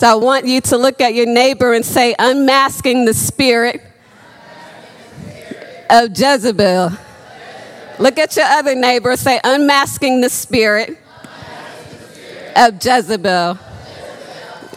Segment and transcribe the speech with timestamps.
[0.00, 3.82] So I want you to look at your neighbor and say, unmasking the spirit
[5.90, 6.92] of Jezebel.
[7.98, 10.96] Look at your other neighbor, say, unmasking the spirit
[12.56, 13.58] of Jezebel.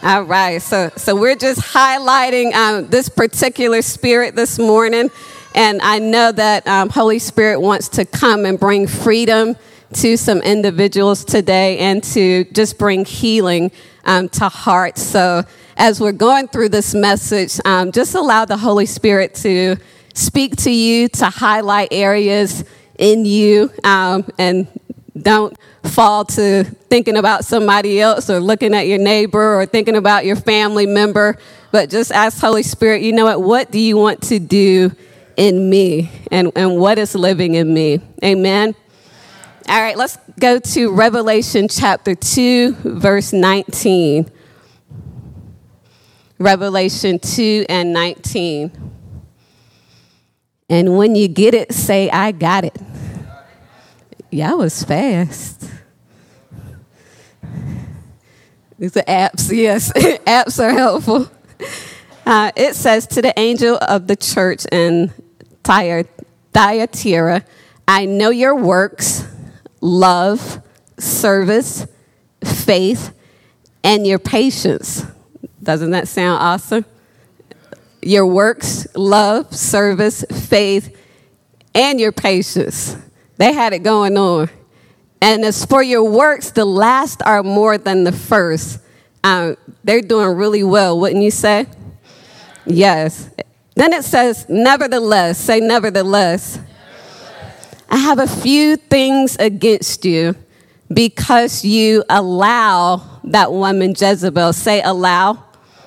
[0.04, 5.10] All right, so so we're just highlighting um, this particular spirit this morning,
[5.56, 9.56] and I know that um, Holy Spirit wants to come and bring freedom
[9.94, 13.72] to some individuals today, and to just bring healing
[14.06, 15.02] um, to hearts.
[15.02, 15.44] So
[15.78, 19.78] as we're going through this message, um, just allow the Holy Spirit to
[20.14, 22.64] speak to you, to highlight areas
[22.98, 24.68] in you, um, and
[25.20, 30.26] don't fall to thinking about somebody else or looking at your neighbor or thinking about
[30.26, 31.38] your family member,
[31.72, 33.42] but just ask Holy Spirit, you know what?
[33.42, 34.92] What do you want to do
[35.36, 36.12] in me?
[36.32, 38.00] And, and what is living in me?
[38.24, 38.76] Amen.
[39.68, 44.30] All right, let's go to Revelation chapter 2, verse 19.
[46.38, 48.72] Revelation 2 and 19.
[50.70, 52.78] And when you get it, say, I got it.
[54.32, 55.70] Yeah, I was fast.
[58.78, 59.94] These are apps, yes.
[59.94, 61.32] apps are helpful.
[62.26, 65.14] Uh, it says, To the angel of the church in
[65.64, 67.46] Thyatira,
[67.88, 69.26] I know your works,
[69.84, 70.62] love,
[70.98, 71.86] service,
[72.44, 73.14] faith,
[73.84, 75.06] and your patience.
[75.62, 76.86] Doesn't that sound awesome?
[78.02, 80.98] Your works, love, service, faith,
[81.76, 82.96] and your patience.
[83.38, 84.50] They had it going on.
[85.22, 88.80] And as for your works, the last are more than the first.
[89.24, 91.66] Um, they're doing really well, wouldn't you say?
[92.66, 93.30] Yes.
[93.76, 96.60] Then it says, nevertheless, say nevertheless.
[97.94, 100.36] I have a few things against you
[100.92, 105.44] because you allow that woman Jezebel, say allow,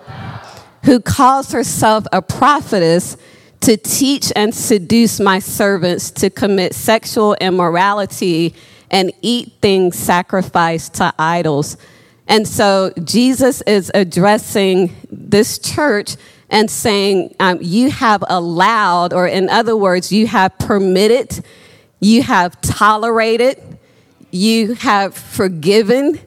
[0.06, 0.40] allow.
[0.84, 3.16] who calls herself a prophetess
[3.62, 8.54] to teach and seduce my servants to commit sexual immorality
[8.88, 11.76] and eat things sacrificed to idols.
[12.28, 16.14] And so Jesus is addressing this church
[16.50, 21.44] and saying, um, You have allowed, or in other words, you have permitted,
[22.06, 23.61] you have tolerated,
[24.31, 26.21] you have forgiven,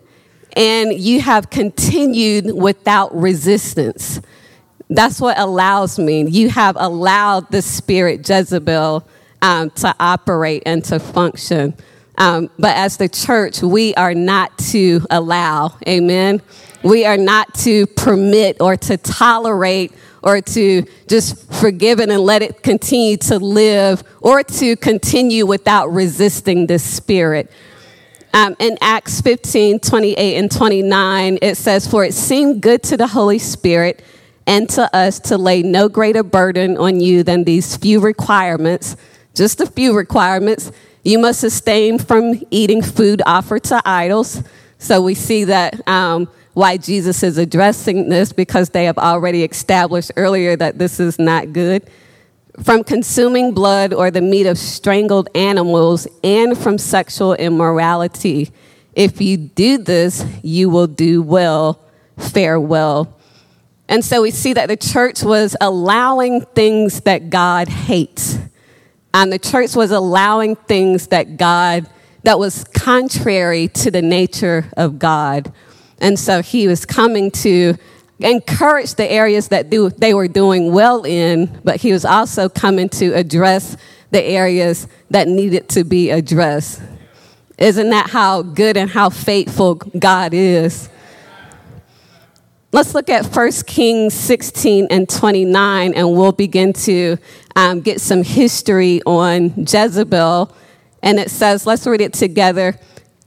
[0.55, 4.19] and you have continued without resistance.
[4.89, 6.27] That's what allows me.
[6.27, 9.07] You have allowed the spirit Jezebel
[9.41, 11.75] um, to operate and to function.
[12.17, 16.41] Um, but as the church, we are not to allow, amen?
[16.83, 22.41] We are not to permit or to tolerate or to just forgive it and let
[22.41, 27.51] it continue to live or to continue without resisting this spirit.
[28.33, 33.07] Um, in Acts 15 28 and 29, it says, For it seemed good to the
[33.07, 34.03] Holy Spirit
[34.45, 38.95] and to us to lay no greater burden on you than these few requirements,
[39.33, 40.71] just a few requirements.
[41.03, 44.43] You must abstain from eating food offered to idols.
[44.77, 50.11] So we see that um, why Jesus is addressing this because they have already established
[50.17, 51.89] earlier that this is not good.
[52.61, 58.51] From consuming blood or the meat of strangled animals and from sexual immorality.
[58.93, 61.79] If you do this, you will do well,
[62.17, 63.17] fare well.
[63.87, 68.37] And so we see that the church was allowing things that God hates.
[69.13, 71.87] And the church was allowing things that God,
[72.23, 75.53] that was contrary to the nature of God.
[75.99, 77.75] And so he was coming to
[78.19, 82.89] encourage the areas that do, they were doing well in, but he was also coming
[82.89, 83.77] to address
[84.11, 86.81] the areas that needed to be addressed.
[87.57, 90.89] Isn't that how good and how faithful God is?
[92.71, 97.17] Let's look at 1 Kings 16 and 29, and we'll begin to
[97.55, 100.55] um, get some history on Jezebel.
[101.01, 102.79] And it says, let's read it together.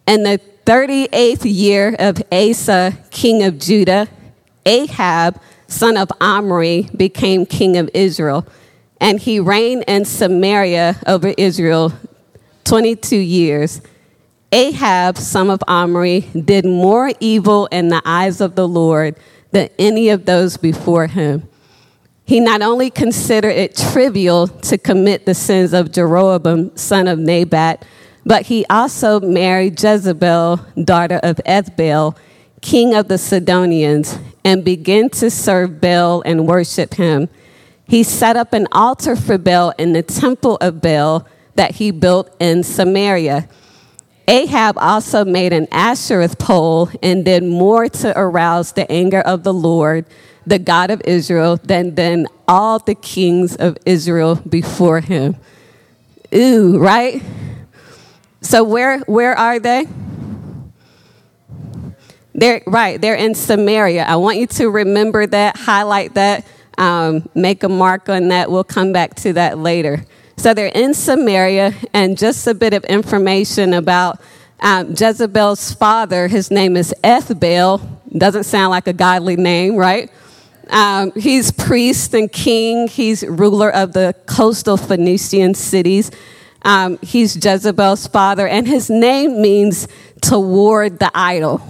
[0.07, 4.09] In the 38th year of Asa, king of Judah,
[4.65, 8.47] Ahab, son of Omri, became king of Israel.
[9.01, 11.93] And he reigned in Samaria over Israel
[12.65, 13.81] 22 years.
[14.53, 19.17] Ahab, son of Omri, did more evil in the eyes of the Lord
[19.51, 21.49] than any of those before him.
[22.25, 27.85] He not only considered it trivial to commit the sins of Jeroboam, son of Nebat,
[28.25, 32.17] but he also married Jezebel, daughter of Ethbaal,
[32.61, 37.29] king of the Sidonians, and began to serve Baal and worship him.
[37.87, 41.27] He set up an altar for Baal in the temple of Baal
[41.57, 43.49] that he built in Samaria.
[44.29, 49.53] Ahab also made an Ashereth pole and did more to arouse the anger of the
[49.53, 50.07] Lord,
[50.47, 55.37] the God of Israel, than, than all the kings of Israel before him.
[56.35, 57.21] Ooh, right?
[58.43, 59.87] So where where are they?
[62.35, 63.01] They're right.
[63.01, 64.05] They're in Samaria.
[64.05, 66.47] I want you to remember that, highlight that,
[66.79, 68.51] um, make a mark on that.
[68.51, 70.05] We'll come back to that later.
[70.37, 74.21] So they're in Samaria, and just a bit of information about
[74.61, 76.27] um, Jezebel's father.
[76.27, 77.81] His name is Ethbaal.
[78.17, 80.11] Doesn't sound like a godly name, right?
[80.71, 82.89] Um, he's priest and king.
[82.89, 86.11] He's ruler of the coastal Phoenician cities.
[86.65, 89.89] Um, he's Jezebel's father, and his name means
[90.21, 91.61] toward the idol.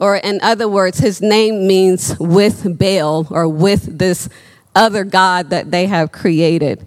[0.00, 4.28] Or, in other words, his name means with Baal or with this
[4.74, 6.86] other God that they have created.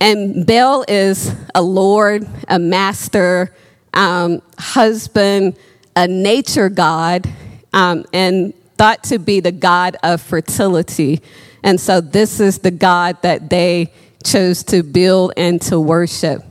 [0.00, 3.54] And Baal is a lord, a master,
[3.94, 5.56] um, husband,
[5.96, 7.28] a nature god,
[7.72, 11.20] um, and thought to be the god of fertility.
[11.62, 13.92] And so this is the god that they
[14.24, 16.42] chose to build and to worship.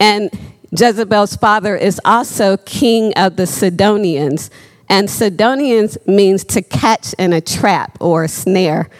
[0.00, 0.30] And
[0.70, 4.50] Jezebel's father is also king of the Sidonians.
[4.88, 8.90] And Sidonians means to catch in a trap or a snare.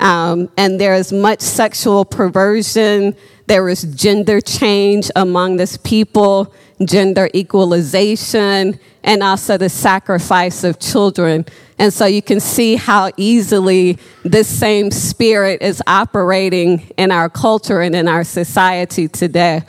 [0.00, 3.14] Um, and there is much sexual perversion.
[3.46, 6.54] There is gender change among this people,
[6.84, 11.46] gender equalization, and also the sacrifice of children.
[11.78, 17.80] And so you can see how easily this same spirit is operating in our culture
[17.80, 19.62] and in our society today.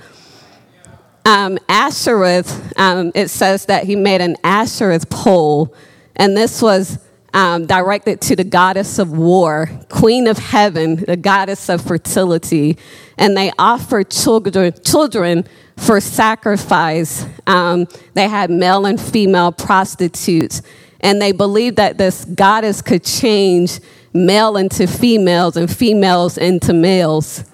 [1.24, 5.74] Um, Ashereth, um, it says that he made an Ashereth pole,
[6.16, 6.98] and this was
[7.34, 12.78] um, directed to the goddess of war, queen of heaven, the goddess of fertility,
[13.18, 15.46] and they offered children, children
[15.78, 17.26] for sacrifice.
[17.48, 20.62] Um, they had male and female prostitutes,
[21.00, 23.80] and they believed that this goddess could change
[24.14, 27.46] male into females and females into males.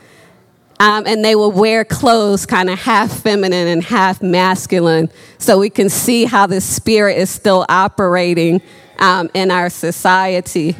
[0.79, 5.09] Um, and they would wear clothes kind of half feminine and half masculine.
[5.39, 8.61] So we can see how the spirit is still operating
[8.99, 10.75] um, in our society.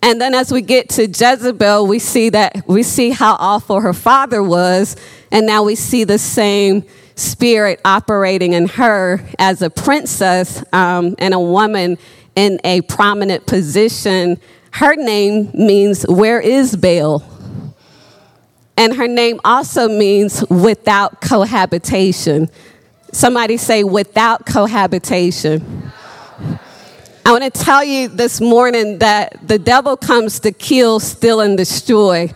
[0.00, 3.92] And then as we get to Jezebel, we see that we see how awful her
[3.92, 4.96] father was,
[5.32, 6.84] and now we see the same
[7.16, 11.98] spirit operating in her as a princess um, and a woman
[12.36, 14.40] in a prominent position.
[14.70, 17.24] Her name means where is Baal?
[18.76, 22.48] And her name also means without cohabitation.
[23.10, 25.90] Somebody say without cohabitation.
[27.24, 31.56] I want to tell you this morning that the devil comes to kill, steal, and
[31.56, 32.32] destroy.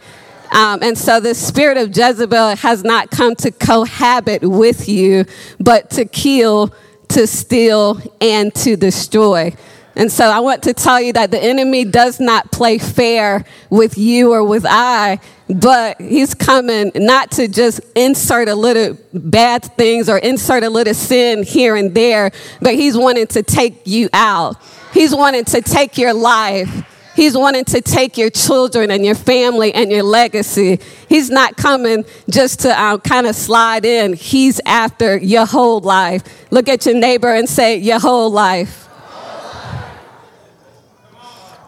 [0.52, 5.24] Um, and so the spirit of Jezebel has not come to cohabit with you,
[5.58, 6.74] but to kill,
[7.08, 9.54] to steal, and to destroy.
[9.94, 13.98] And so I want to tell you that the enemy does not play fair with
[13.98, 20.08] you or with I, but he's coming not to just insert a little bad things
[20.08, 22.30] or insert a little sin here and there,
[22.60, 24.56] but he's wanting to take you out.
[24.94, 26.88] He's wanting to take your life.
[27.14, 30.80] He's wanting to take your children and your family and your legacy.
[31.08, 34.14] He's not coming just to um, kind of slide in.
[34.14, 36.50] He's after your whole life.
[36.50, 38.88] Look at your neighbor and say, Your whole life.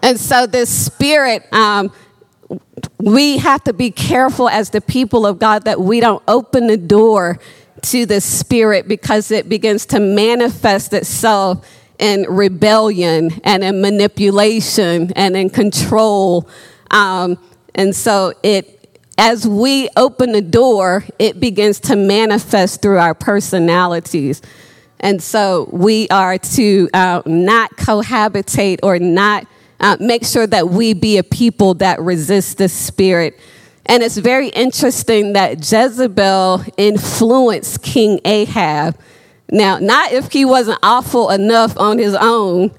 [0.05, 1.91] And so, this spirit, um,
[2.99, 6.77] we have to be careful as the people of God that we don't open the
[6.77, 7.39] door
[7.81, 11.67] to the spirit because it begins to manifest itself
[11.99, 16.51] in rebellion and in manipulation and in control.
[16.91, 17.39] Um,
[17.75, 24.43] and so it as we open the door, it begins to manifest through our personalities.
[25.01, 29.47] And so we are to uh, not cohabitate or not
[29.85, 33.39] uh, make sure that we be a people that resist the spirit.
[33.85, 38.99] And it's very interesting that Jezebel influenced King Ahab
[39.51, 42.73] now, not if he wasn't awful enough on his own,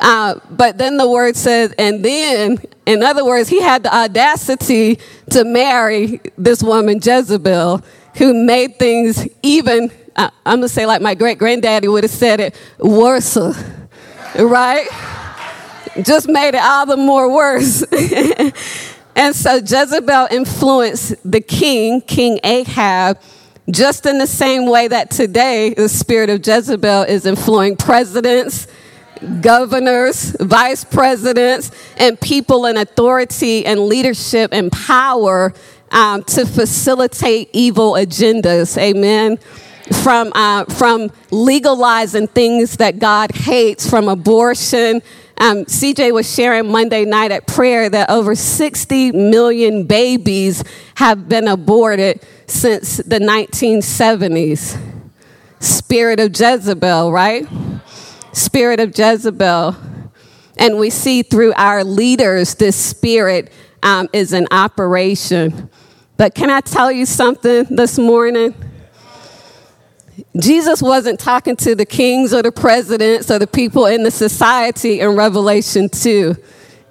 [0.00, 4.98] uh, but then the word says, and then, in other words, he had the audacity
[5.30, 7.84] to marry this woman, Jezebel,
[8.16, 12.40] who made things even, uh, I'm gonna say like my great granddaddy would have said
[12.40, 13.38] it, worse,
[14.34, 14.88] right?
[16.00, 17.82] Just made it all the more worse.
[19.16, 23.18] and so Jezebel influenced the king, King Ahab,
[23.70, 28.66] just in the same way that today the spirit of Jezebel is influencing presidents,
[29.40, 35.52] governors, vice presidents, and people in authority and leadership and power
[35.90, 38.78] um, to facilitate evil agendas.
[38.78, 39.38] Amen.
[40.02, 45.02] from, uh, from legalizing things that God hates, from abortion.
[45.42, 50.62] Um, CJ was sharing Monday night at prayer that over 60 million babies
[50.94, 54.80] have been aborted since the 1970s.
[55.58, 57.44] Spirit of Jezebel, right?
[58.32, 59.74] Spirit of Jezebel.
[60.58, 65.68] And we see through our leaders, this spirit um, is in operation.
[66.18, 68.54] But can I tell you something this morning?
[70.38, 75.00] Jesus wasn't talking to the kings or the presidents or the people in the society
[75.00, 76.36] in Revelation 2.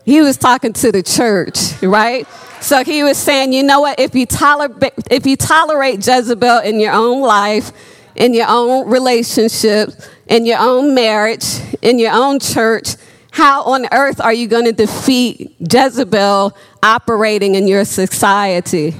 [0.05, 2.27] He was talking to the church, right?
[2.61, 3.99] So he was saying, you know what?
[3.99, 7.71] If you, tolerate, if you tolerate Jezebel in your own life,
[8.15, 9.89] in your own relationship,
[10.27, 11.45] in your own marriage,
[11.81, 12.95] in your own church,
[13.31, 18.93] how on earth are you going to defeat Jezebel operating in your society?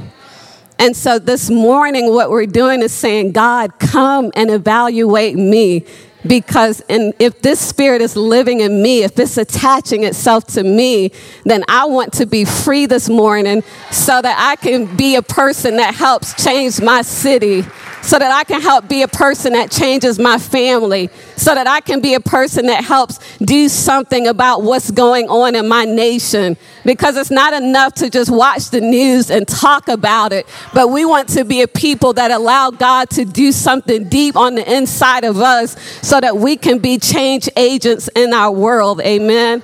[0.82, 5.86] And so this morning, what we're doing is saying, God, come and evaluate me.
[6.26, 11.12] Because in, if this spirit is living in me, if it's attaching itself to me,
[11.44, 13.62] then I want to be free this morning
[13.92, 17.62] so that I can be a person that helps change my city
[18.02, 21.82] so that I can help be a person that changes my family, so that I
[21.82, 26.58] can be a person that helps do something about what's going on in my nation.
[26.84, 31.06] Because it's not enough to just watch the news and talk about it, but we
[31.06, 35.24] want to be a people that allow God to do something deep on the inside
[35.24, 39.02] of us so that we can be change agents in our world.
[39.02, 39.64] Amen.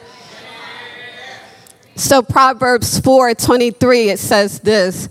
[1.96, 5.10] So Proverbs 4 23, it says this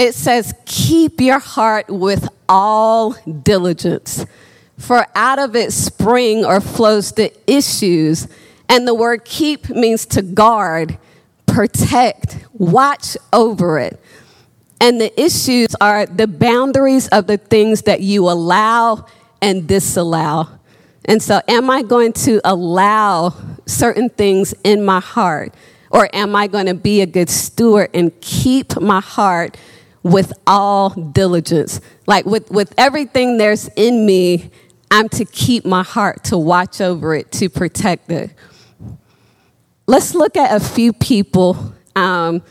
[0.00, 4.24] it says, Keep your heart with all diligence,
[4.78, 8.26] for out of it spring or flows the issues.
[8.68, 10.96] And the word keep means to guard,
[11.46, 14.00] protect, watch over it.
[14.80, 19.06] And the issues are the boundaries of the things that you allow
[19.42, 20.48] and disallow.
[21.04, 23.34] And so, am I going to allow
[23.66, 25.52] certain things in my heart?
[25.90, 29.56] Or am I going to be a good steward and keep my heart
[30.02, 31.80] with all diligence.
[32.06, 34.50] Like with, with everything there's in me,
[34.90, 38.30] I'm to keep my heart, to watch over it, to protect it.
[39.86, 42.42] Let's look at a few people um,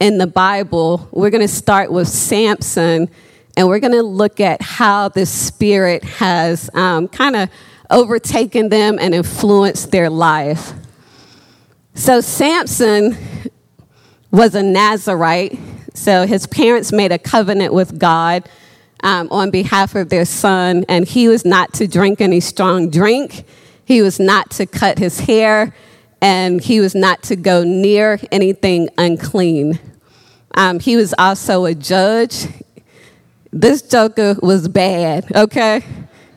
[0.00, 1.08] in the Bible.
[1.12, 3.08] We're going to start with Samson,
[3.56, 7.50] and we're going to look at how the Spirit has um, kind of
[7.90, 10.72] overtaken them and influenced their life.
[11.94, 13.16] So, Samson
[14.30, 15.58] was a Nazarite
[15.96, 18.48] so his parents made a covenant with God
[19.02, 23.44] um, on behalf of their son, and he was not to drink any strong drink.
[23.84, 25.74] He was not to cut his hair,
[26.20, 29.78] and he was not to go near anything unclean.
[30.54, 32.46] Um, he was also a judge.
[33.52, 35.82] This joker was bad, okay?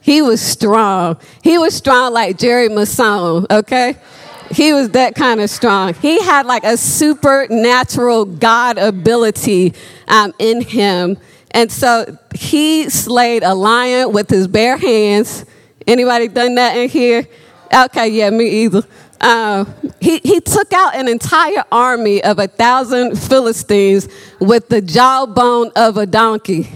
[0.02, 1.18] He was strong.
[1.44, 3.96] He was strong like Jerry Masson, okay?
[4.52, 5.94] He was that kind of strong.
[5.94, 9.74] He had like a supernatural God ability
[10.08, 11.18] um, in him.
[11.52, 15.46] And so he slayed a lion with his bare hands.
[15.86, 17.28] Anybody done that in here?
[17.74, 18.84] Okay, yeah, me either.
[19.22, 24.08] Um, he, he took out an entire army of a thousand Philistines
[24.40, 26.70] with the jawbone of a donkey.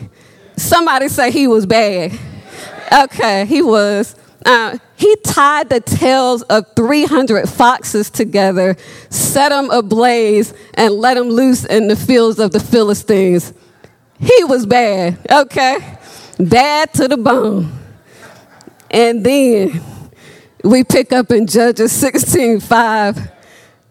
[0.57, 2.11] Somebody say he was bad.
[2.91, 4.15] Okay, he was.
[4.45, 8.75] Uh, he tied the tails of 300 foxes together,
[9.09, 13.53] set them ablaze, and let them loose in the fields of the Philistines.
[14.19, 15.97] He was bad, okay?
[16.39, 17.71] Bad to the bone.
[18.91, 19.81] And then
[20.63, 23.31] we pick up in Judges 16 5.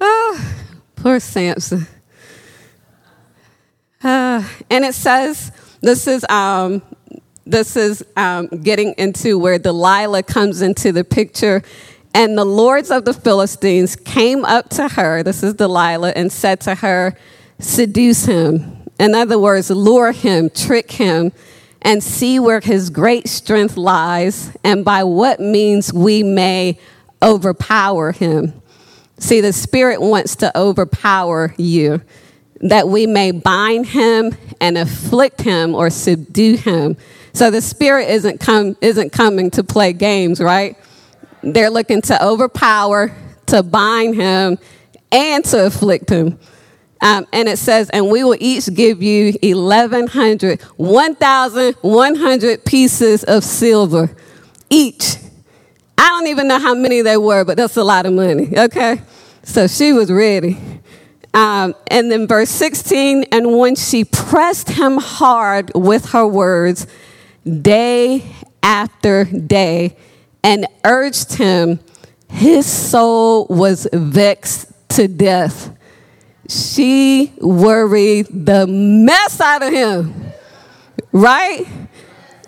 [0.00, 0.54] Oh,
[0.96, 1.86] poor Samson.
[4.02, 6.82] Uh, and it says, this is um,
[7.44, 11.62] this is um, getting into where Delilah comes into the picture.
[12.14, 16.60] And the lords of the Philistines came up to her, this is Delilah, and said
[16.62, 17.16] to her,
[17.58, 18.82] Seduce him.
[18.98, 21.32] In other words, lure him, trick him,
[21.80, 26.78] and see where his great strength lies, and by what means we may
[27.22, 28.60] overpower him.
[29.18, 32.02] See, the Spirit wants to overpower you,
[32.60, 36.96] that we may bind him and afflict him or subdue him
[37.32, 40.76] so the spirit isn't come isn't coming to play games, right?
[41.42, 43.14] They're looking to overpower,
[43.46, 44.58] to bind him,
[45.10, 46.38] and to afflict him.
[47.00, 54.14] Um, and it says, and we will each give you 1,100, 1,100 pieces of silver
[54.70, 55.16] each.
[55.98, 59.02] I don't even know how many they were, but that's a lot of money, okay?
[59.42, 60.56] So she was ready.
[61.34, 66.86] Um, and then verse 16, and when she pressed him hard with her words,
[67.44, 68.24] day
[68.62, 69.96] after day
[70.42, 71.80] and urged him.
[72.28, 75.76] His soul was vexed to death.
[76.48, 80.32] She worried the mess out of him,
[81.12, 81.66] right?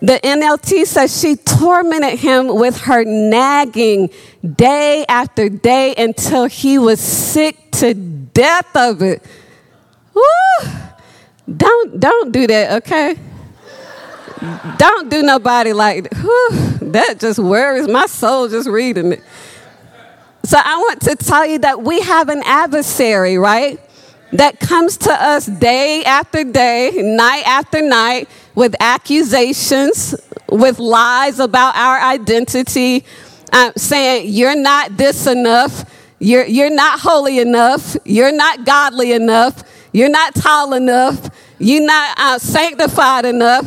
[0.01, 4.11] The NLT says she tormented him with her nagging
[4.45, 9.23] day after day until he was sick to death of it.
[10.13, 10.23] Woo!
[11.57, 13.17] Don't don't do that, okay?
[14.79, 16.51] Don't do nobody like whew,
[16.93, 19.23] that just worries my soul just reading it.
[20.45, 23.81] So I want to tell you that we have an adversary, right?
[24.33, 30.15] That comes to us day after day, night after night with accusations,
[30.51, 33.05] with lies about our identity,
[33.53, 35.91] uh, saying, You're not this enough.
[36.19, 37.97] You're, you're not holy enough.
[38.05, 39.63] You're not godly enough.
[39.93, 41.31] You're not tall enough.
[41.59, 43.65] You're not uh, sanctified enough.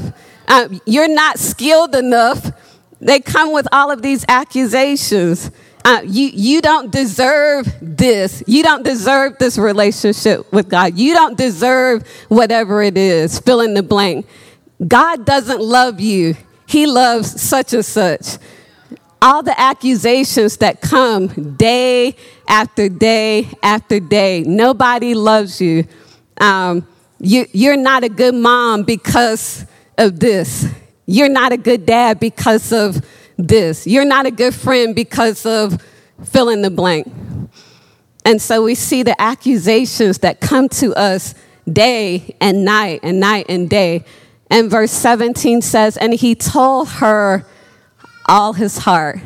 [0.48, 2.52] Uh, you're not skilled enough.
[3.00, 5.52] They come with all of these accusations.
[5.86, 8.44] Uh, you, you don't deserve this.
[8.48, 10.98] You don't deserve this relationship with God.
[10.98, 14.28] You don't deserve whatever it is, fill in the blank.
[14.86, 16.36] God doesn't love you,
[16.66, 18.38] He loves such and such.
[19.22, 22.16] All the accusations that come day
[22.48, 24.44] after day after day.
[24.44, 25.88] Nobody loves you.
[26.40, 26.88] Um,
[27.20, 29.66] you you're not a good mom because
[29.98, 30.66] of this.
[31.06, 33.06] You're not a good dad because of
[33.38, 33.88] this.
[33.88, 35.82] You're not a good friend because of
[36.26, 37.12] fill in the blank.
[38.26, 41.34] And so we see the accusations that come to us
[41.72, 44.04] day and night and night and day.
[44.50, 47.46] And verse 17 says, And he told her
[48.26, 49.20] all his heart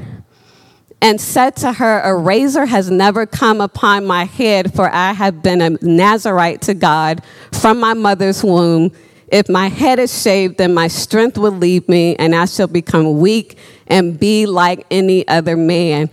[1.01, 5.41] and said to her, A razor has never come upon my head, for I have
[5.41, 8.91] been a Nazarite to God from my mother's womb.
[9.31, 13.19] If my head is shaved, then my strength will leave me, and I shall become
[13.19, 13.57] weak
[13.87, 16.09] and be like any other man.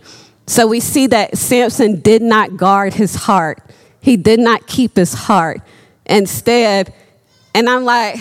[0.46, 3.60] So we see that Samson did not guard his heart,
[4.00, 5.60] he did not keep his heart.
[6.06, 6.94] Instead,
[7.54, 8.16] and I'm like,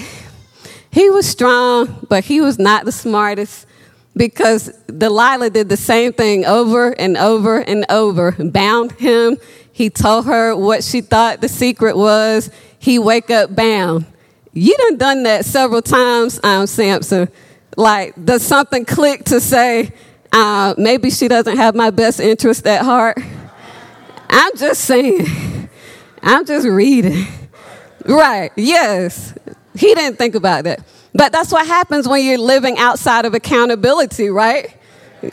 [0.92, 3.68] he was strong, but he was not the smartest
[4.16, 8.32] because Delilah did the same thing over and over and over.
[8.32, 9.38] Bound him.
[9.72, 12.50] He told her what she thought the secret was.
[12.80, 14.08] He wake up bound.
[14.58, 17.30] You done done that several times, um, Samson.
[17.76, 19.92] Like, does something click to say,
[20.32, 23.20] uh, maybe she doesn't have my best interest at heart?
[24.28, 25.70] I'm just saying.
[26.24, 27.28] I'm just reading.
[28.04, 29.36] Right, yes.
[29.76, 30.80] He didn't think about that.
[31.14, 34.76] But that's what happens when you're living outside of accountability, right?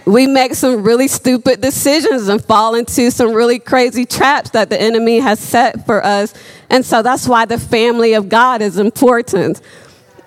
[0.07, 4.81] We make some really stupid decisions and fall into some really crazy traps that the
[4.81, 6.33] enemy has set for us.
[6.71, 9.61] And so that's why the family of God is important.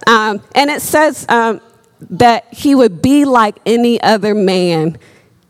[0.06, 1.60] Um, and it says um,
[2.02, 4.98] that he would be like any other man.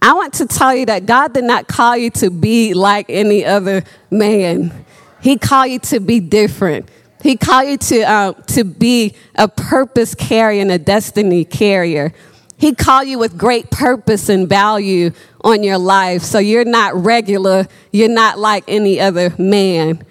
[0.02, 3.44] I want to tell you that God did not call you to be like any
[3.46, 4.86] other man,
[5.22, 6.90] He called you to be different.
[7.22, 12.14] He called you to, uh, to be a purpose carrier and a destiny carrier.
[12.58, 16.24] He called you with great purpose and value on your life.
[16.24, 17.68] So you're not regular.
[17.92, 20.04] You're not like any other man.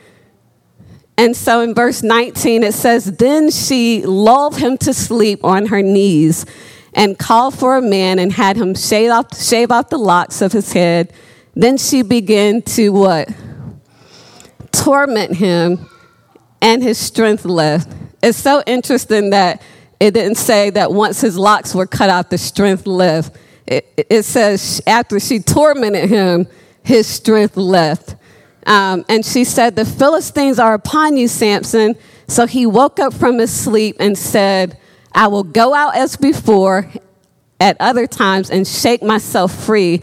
[1.18, 5.82] And so in verse 19, it says, Then she lulled him to sleep on her
[5.82, 6.46] knees
[6.92, 10.52] and called for a man and had him shave off, shave off the locks of
[10.52, 11.12] his head.
[11.54, 13.28] Then she began to what?
[14.72, 15.88] Torment him
[16.60, 17.92] and his strength left.
[18.22, 19.62] It's so interesting that
[19.98, 23.36] it didn't say that once his locks were cut off, the strength left.
[23.66, 26.46] It, it says after she tormented him,
[26.82, 28.14] his strength left.
[28.66, 31.96] Um, and she said, The Philistines are upon you, Samson.
[32.28, 34.78] So he woke up from his sleep and said,
[35.12, 36.90] I will go out as before
[37.58, 40.02] at other times and shake myself free.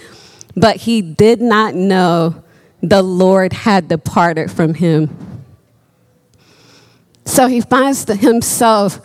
[0.55, 2.43] But he did not know
[2.81, 5.43] the Lord had departed from him.
[7.25, 8.99] So he finds himself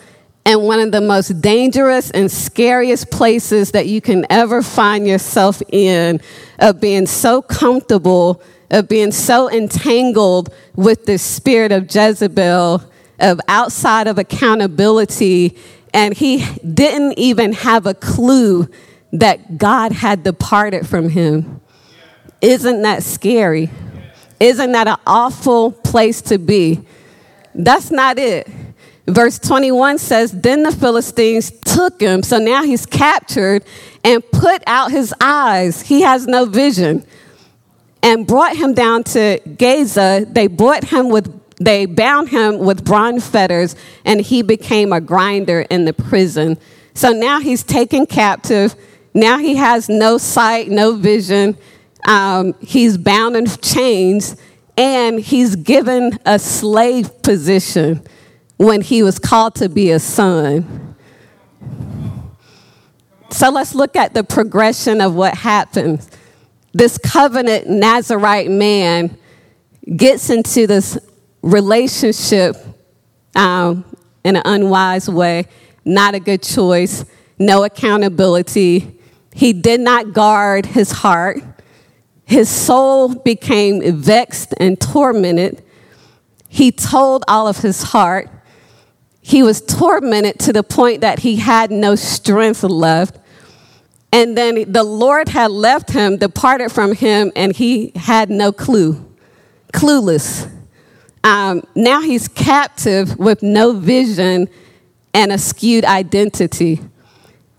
[0.48, 5.60] in one of the most dangerous and scariest places that you can ever find yourself
[5.70, 6.22] in,
[6.58, 12.82] of being so comfortable, of being so entangled with the spirit of Jezebel,
[13.20, 15.54] of outside of accountability.
[15.92, 18.70] And he didn't even have a clue
[19.12, 21.60] that God had departed from him.
[22.40, 23.68] Isn't that scary?
[24.40, 26.80] Isn't that an awful place to be?
[27.54, 28.48] That's not it.
[29.08, 32.22] Verse 21 says, Then the Philistines took him.
[32.22, 33.64] So now he's captured
[34.04, 35.80] and put out his eyes.
[35.80, 37.06] He has no vision.
[38.02, 40.26] And brought him down to Gaza.
[40.28, 45.62] They brought him with they bound him with bronze fetters, and he became a grinder
[45.62, 46.56] in the prison.
[46.94, 48.76] So now he's taken captive.
[49.12, 51.58] Now he has no sight, no vision.
[52.06, 54.36] Um, he's bound in chains,
[54.76, 58.06] and he's given a slave position
[58.58, 60.96] when he was called to be a son.
[63.30, 66.10] So let's look at the progression of what happens.
[66.72, 69.16] This covenant Nazarite man
[69.96, 70.98] gets into this
[71.42, 72.56] relationship
[73.34, 73.84] um,
[74.24, 75.46] in an unwise way,
[75.84, 77.04] not a good choice,
[77.38, 78.98] no accountability.
[79.32, 81.42] He did not guard his heart.
[82.24, 85.62] His soul became vexed and tormented.
[86.48, 88.28] He told all of his heart.
[89.28, 93.18] He was tormented to the point that he had no strength left.
[94.10, 99.06] And then the Lord had left him, departed from him, and he had no clue,
[99.74, 100.50] clueless.
[101.22, 104.48] Um, now he's captive with no vision
[105.12, 106.80] and a skewed identity.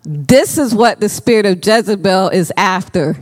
[0.04, 3.16] This is what the spirit of Jezebel is after.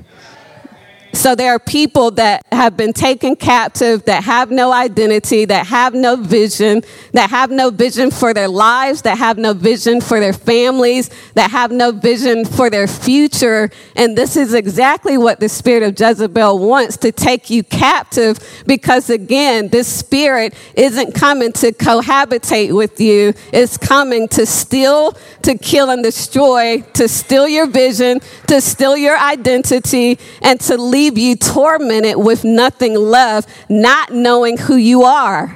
[1.13, 5.93] So there are people that have been taken captive, that have no identity, that have
[5.93, 10.33] no vision, that have no vision for their lives, that have no vision for their
[10.33, 13.69] families, that have no vision for their future.
[13.95, 19.09] And this is exactly what the spirit of Jezebel wants to take you captive because
[19.09, 23.33] again, this spirit isn't coming to cohabitate with you.
[23.51, 29.17] It's coming to steal, to kill and destroy, to steal your vision, to steal your
[29.17, 35.49] identity, and to leave leave you tormented with nothing left, not knowing who you are.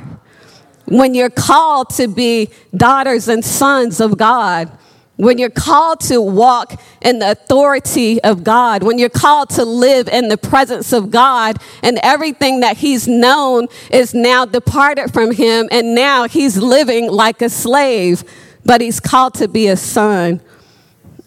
[0.86, 4.70] When you're called to be daughters and sons of God,
[5.18, 10.08] when you're called to walk in the authority of God, when you're called to live
[10.08, 15.68] in the presence of God, and everything that He's known is now departed from Him,
[15.72, 18.24] and now He's living like a slave,
[18.64, 20.40] but He's called to be a son.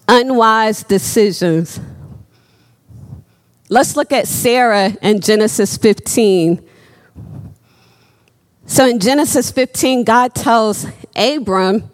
[0.06, 1.80] Unwise decisions
[3.68, 6.68] Let's look at Sarah in Genesis 15.
[8.66, 11.90] So in Genesis 15, God tells Abram,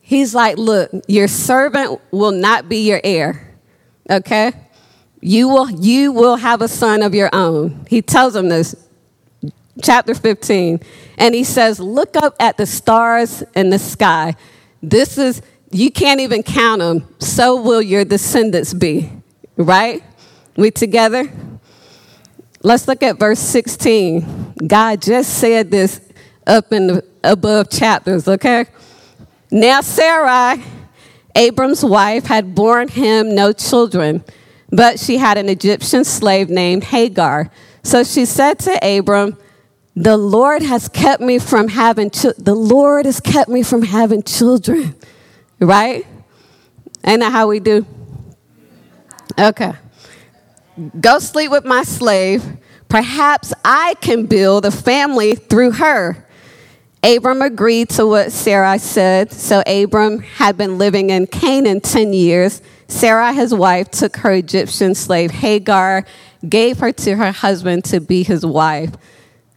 [0.00, 3.56] He's like, Look, your servant will not be your heir.
[4.10, 4.52] Okay?
[5.20, 7.86] You will, you will have a son of your own.
[7.88, 8.74] He tells him this,
[9.82, 10.80] chapter 15.
[11.16, 14.34] And he says, Look up at the stars in the sky.
[14.82, 17.06] This is, you can't even count them.
[17.18, 19.10] So will your descendants be.
[19.56, 20.02] Right?
[20.56, 21.30] We together?
[22.62, 24.54] Let's look at verse 16.
[24.66, 26.00] God just said this
[26.46, 28.66] up in the above chapters, okay?
[29.50, 30.62] Now Sarai,
[31.34, 34.24] Abram's wife, had borne him no children,
[34.70, 37.50] but she had an Egyptian slave named Hagar.
[37.82, 39.36] So she said to Abram,
[39.94, 44.22] the Lord has kept me from having ch- the Lord has kept me from having
[44.22, 44.94] children.
[45.60, 46.06] Right?
[47.04, 47.84] Ain't that how we do?
[49.38, 49.72] Okay.
[51.00, 52.44] Go sleep with my slave.
[52.88, 56.26] Perhaps I can build a family through her.
[57.02, 59.32] Abram agreed to what Sarai said.
[59.32, 62.62] So Abram had been living in Canaan 10 years.
[62.86, 66.04] Sarah, his wife, took her Egyptian slave Hagar,
[66.48, 68.92] gave her to her husband to be his wife.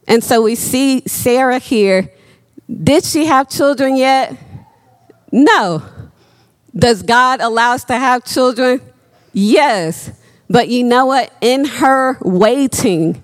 [0.08, 2.10] And so we see Sarah here.
[2.84, 4.36] Did she have children yet?
[5.32, 5.84] No.
[6.76, 8.82] Does God allow us to have children?
[9.34, 10.12] Yes.
[10.50, 11.34] But you know what?
[11.42, 13.24] In her waiting,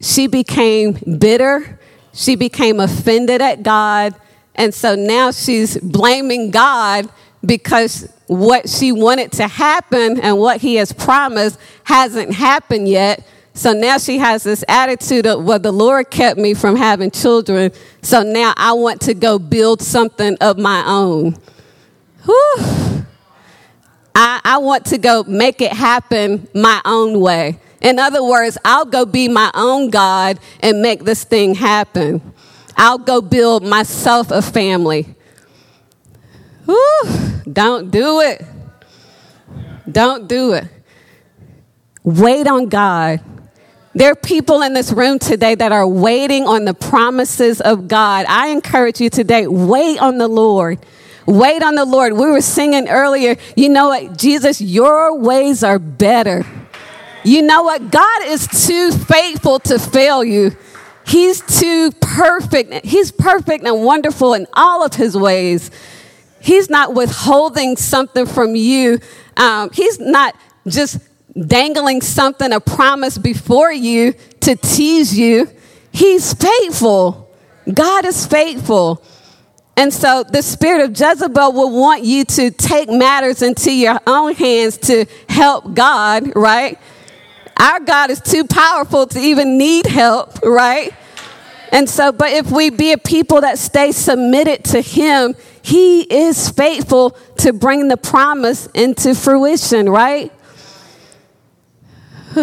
[0.00, 1.78] she became bitter.
[2.12, 4.14] She became offended at God.
[4.54, 7.08] And so now she's blaming God
[7.44, 13.26] because what she wanted to happen and what he has promised hasn't happened yet.
[13.54, 17.70] So now she has this attitude of, well, the Lord kept me from having children.
[18.00, 21.36] So now I want to go build something of my own.
[22.24, 22.91] Whew.
[24.14, 27.58] I, I want to go make it happen my own way.
[27.80, 32.20] In other words, I'll go be my own God and make this thing happen.
[32.76, 35.14] I'll go build myself a family.
[36.64, 38.44] Whew, don't do it.
[39.90, 40.68] Don't do it.
[42.04, 43.20] Wait on God.
[43.94, 48.24] There are people in this room today that are waiting on the promises of God.
[48.28, 50.78] I encourage you today, wait on the Lord.
[51.26, 52.14] Wait on the Lord.
[52.14, 56.44] We were singing earlier, you know what, Jesus, your ways are better.
[57.24, 57.90] You know what?
[57.90, 60.56] God is too faithful to fail you.
[61.06, 62.84] He's too perfect.
[62.84, 65.70] He's perfect and wonderful in all of his ways.
[66.40, 68.98] He's not withholding something from you.
[69.36, 70.34] Um, he's not
[70.66, 70.98] just
[71.46, 75.48] dangling something, a promise before you to tease you.
[75.92, 77.30] He's faithful.
[77.72, 79.04] God is faithful.
[79.76, 84.34] And so the spirit of Jezebel will want you to take matters into your own
[84.34, 86.78] hands to help God, right?
[87.56, 90.92] Our God is too powerful to even need help, right?
[91.70, 96.50] And so, but if we be a people that stay submitted to Him, He is
[96.50, 100.30] faithful to bring the promise into fruition, right?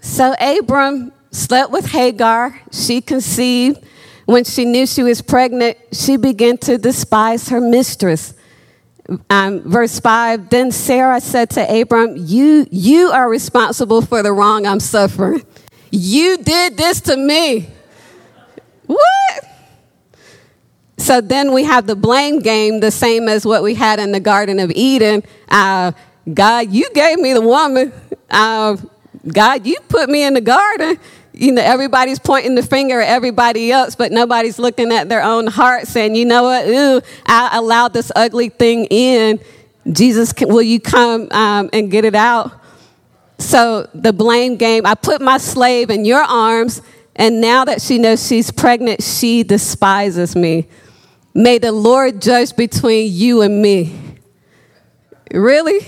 [0.00, 2.62] so, Abram slept with Hagar.
[2.72, 3.84] She conceived.
[4.28, 8.34] When she knew she was pregnant, she began to despise her mistress.
[9.30, 14.66] Um, verse 5 Then Sarah said to Abram, you, you are responsible for the wrong
[14.66, 15.46] I'm suffering.
[15.90, 17.70] You did this to me.
[18.84, 19.44] What?
[20.98, 24.20] So then we have the blame game, the same as what we had in the
[24.20, 25.22] Garden of Eden.
[25.48, 25.92] Uh,
[26.34, 27.94] God, you gave me the woman.
[28.28, 28.76] Uh,
[29.26, 30.98] God, you put me in the garden.
[31.32, 35.46] You know, everybody's pointing the finger at everybody else, but nobody's looking at their own
[35.46, 36.66] heart saying, you know what?
[36.66, 39.40] Ooh, I allowed this ugly thing in.
[39.90, 42.52] Jesus, will you come um, and get it out?
[43.38, 46.82] So the blame game, I put my slave in your arms,
[47.14, 50.66] and now that she knows she's pregnant, she despises me.
[51.34, 53.94] May the Lord judge between you and me.
[55.32, 55.86] Really?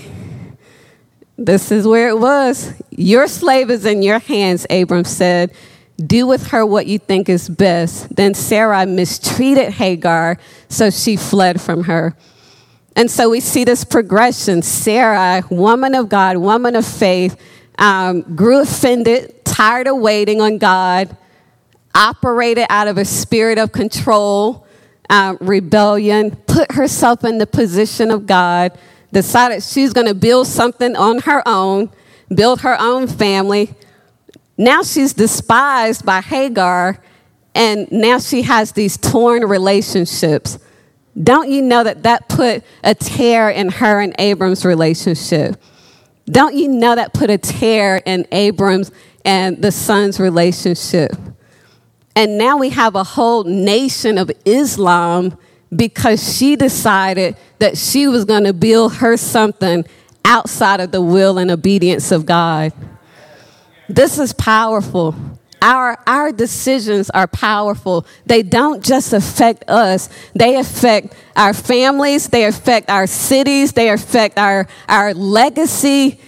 [1.43, 2.71] This is where it was.
[2.91, 5.51] Your slave is in your hands, Abram said.
[5.97, 8.15] Do with her what you think is best.
[8.15, 10.37] Then Sarai mistreated Hagar,
[10.69, 12.15] so she fled from her.
[12.95, 14.61] And so we see this progression.
[14.61, 17.35] Sarah, woman of God, woman of faith,
[17.79, 21.17] um, grew offended, tired of waiting on God,
[21.95, 24.67] operated out of a spirit of control,
[25.09, 28.77] uh, rebellion, put herself in the position of God,
[29.11, 31.89] decided she's going to build something on her own,
[32.33, 33.73] build her own family.
[34.57, 37.01] Now she's despised by Hagar,
[37.53, 40.59] and now she has these torn relationships.
[41.21, 45.61] Don't you know that that put a tear in her and Abram's relationship?
[46.25, 48.91] Don't you know that put a tear in Abram's
[49.25, 51.11] and the son's relationship?
[52.15, 55.37] And now we have a whole nation of Islam
[55.73, 59.85] because she decided that she was going to build her something
[60.25, 62.73] outside of the will and obedience of God.
[63.87, 65.15] This is powerful.
[65.61, 68.05] Our, our decisions are powerful.
[68.25, 74.37] They don't just affect us, they affect our families, they affect our cities, they affect
[74.37, 76.19] our, our legacy.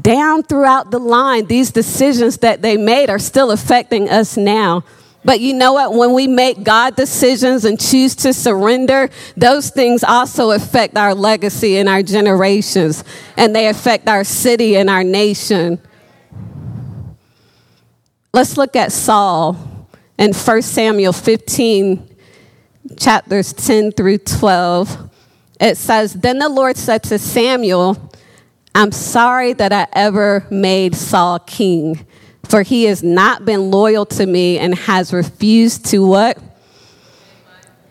[0.00, 4.84] Down throughout the line, these decisions that they made are still affecting us now.
[5.24, 5.94] But you know what?
[5.94, 11.76] When we make God decisions and choose to surrender, those things also affect our legacy
[11.76, 13.04] and our generations,
[13.36, 15.80] and they affect our city and our nation.
[18.34, 19.56] Let's look at Saul
[20.18, 22.16] in 1 Samuel 15,
[22.98, 25.10] chapters 10 through 12.
[25.60, 28.10] It says, Then the Lord said to Samuel,
[28.74, 32.06] I'm sorry that I ever made Saul king,
[32.52, 36.36] for he has not been loyal to me and has refused to what?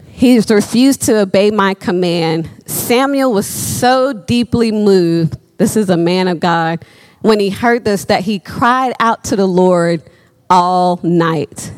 [0.06, 2.48] He's refused to obey my command.
[2.68, 5.36] Samuel was so deeply moved.
[5.58, 6.86] This is a man of God.
[7.22, 10.04] When he heard this, that he cried out to the Lord
[10.48, 11.72] all night.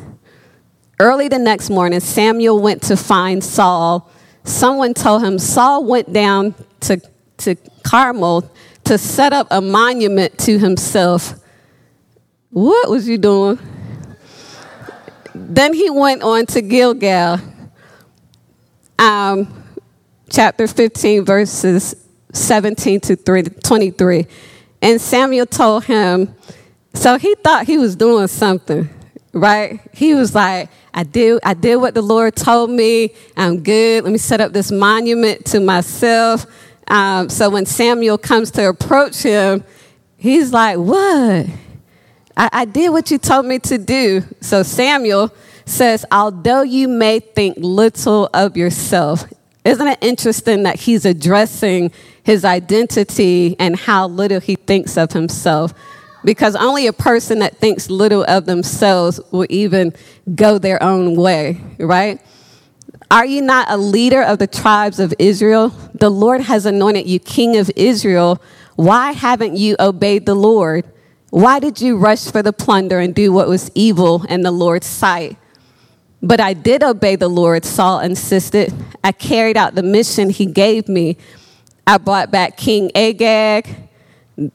[1.00, 4.10] Early the next morning, Samuel went to find Saul.
[4.44, 7.00] Someone told him Saul went down to,
[7.38, 8.50] to Carmel
[8.84, 11.40] to set up a monument to himself.
[12.54, 13.58] What was you doing?
[15.34, 17.40] Then he went on to Gilgal,
[18.96, 19.64] um,
[20.30, 21.96] chapter 15, verses
[22.32, 24.26] 17 to 23.
[24.80, 26.32] And Samuel told him,
[26.94, 28.88] so he thought he was doing something,
[29.32, 29.80] right?
[29.92, 33.14] He was like, I did, I did what the Lord told me.
[33.36, 34.04] I'm good.
[34.04, 36.46] Let me set up this monument to myself.
[36.86, 39.64] Um, so when Samuel comes to approach him,
[40.16, 41.46] he's like, What?
[42.36, 44.22] I, I did what you told me to do.
[44.40, 45.32] So Samuel
[45.66, 49.24] says, Although you may think little of yourself,
[49.64, 51.90] isn't it interesting that he's addressing
[52.22, 55.72] his identity and how little he thinks of himself?
[56.24, 59.92] because only a person that thinks little of themselves will even
[60.34, 62.20] go their own way, right?
[63.10, 65.68] Are you not a leader of the tribes of Israel?
[65.94, 68.42] The Lord has anointed you king of Israel.
[68.76, 70.84] Why haven't you obeyed the Lord?
[71.34, 74.86] Why did you rush for the plunder and do what was evil in the Lord's
[74.86, 75.36] sight?
[76.22, 78.72] But I did obey the Lord, Saul insisted.
[79.02, 81.16] I carried out the mission he gave me.
[81.86, 83.84] I brought back King Agag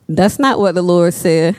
[0.07, 1.55] that's not what the Lord said.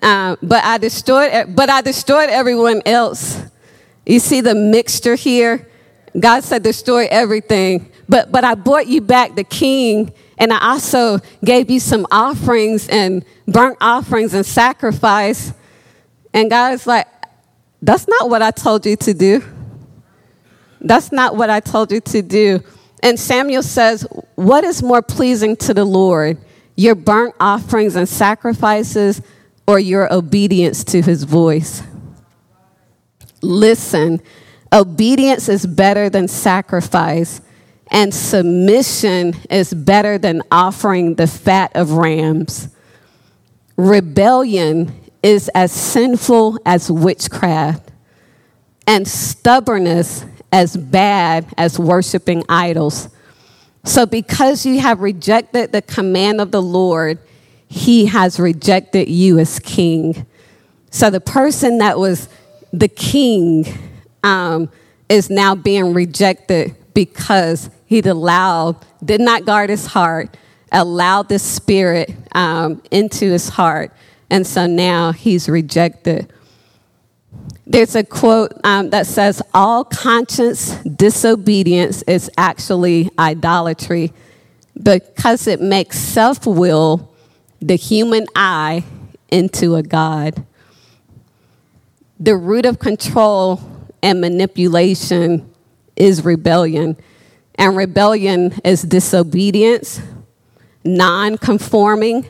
[0.00, 3.40] Uh, but I destroyed, but I destroyed everyone else.
[4.04, 5.68] You see the mixture here?
[6.18, 7.90] God said, destroy everything.
[8.08, 12.88] But, but I brought you back the king, and I also gave you some offerings
[12.88, 15.52] and burnt offerings and sacrifice.
[16.34, 17.06] And God is like,
[17.80, 19.42] that's not what I told you to do.
[20.80, 22.62] That's not what I told you to do.
[23.02, 26.38] And Samuel says, What is more pleasing to the Lord,
[26.76, 29.22] your burnt offerings and sacrifices,
[29.66, 31.82] or your obedience to his voice?
[33.42, 34.20] Listen,
[34.72, 37.40] obedience is better than sacrifice,
[37.88, 42.68] and submission is better than offering the fat of rams.
[43.76, 47.90] Rebellion is as sinful as witchcraft,
[48.86, 53.08] and stubbornness as bad as worshiping idols.
[53.84, 57.18] So, because you have rejected the command of the Lord,
[57.68, 60.26] he has rejected you as king.
[60.90, 62.28] So, the person that was
[62.72, 63.66] the king
[64.22, 64.70] um,
[65.08, 70.36] is now being rejected because he allowed, did not guard his heart,
[70.72, 73.92] allowed the spirit um, into his heart.
[74.28, 76.32] And so now he's rejected.
[77.66, 84.12] There's a quote um, that says, All conscience disobedience is actually idolatry
[84.80, 87.12] because it makes self will,
[87.60, 88.84] the human I,
[89.30, 90.44] into a God.
[92.18, 93.60] The root of control
[94.02, 95.52] and manipulation
[95.96, 96.96] is rebellion.
[97.58, 100.00] And rebellion is disobedience,
[100.84, 102.26] non conforming,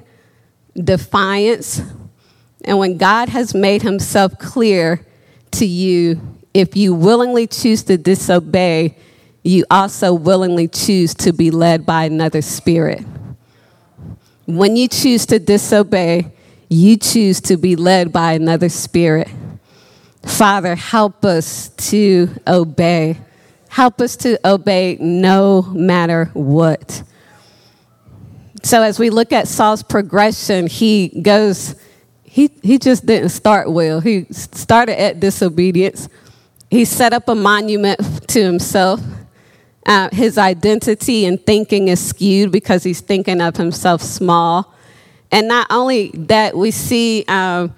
[0.75, 1.83] defiance.
[2.65, 5.05] And when God has made himself clear
[5.53, 6.21] to you
[6.55, 8.97] if you willingly choose to disobey,
[9.43, 13.05] you also willingly choose to be led by another spirit.
[14.47, 16.33] When you choose to disobey,
[16.71, 19.29] you choose to be led by another spirit.
[20.25, 23.19] Father, help us to obey.
[23.77, 27.03] Help us to obey no matter what.
[28.63, 31.75] So, as we look at Saul's progression, he goes
[32.25, 34.01] he, he just didn't start well.
[34.01, 36.09] He started at disobedience.
[36.71, 39.03] He set up a monument to himself.
[39.85, 44.75] Uh, his identity and thinking is skewed because he's thinking of himself small.
[45.31, 47.75] And not only that, we see um,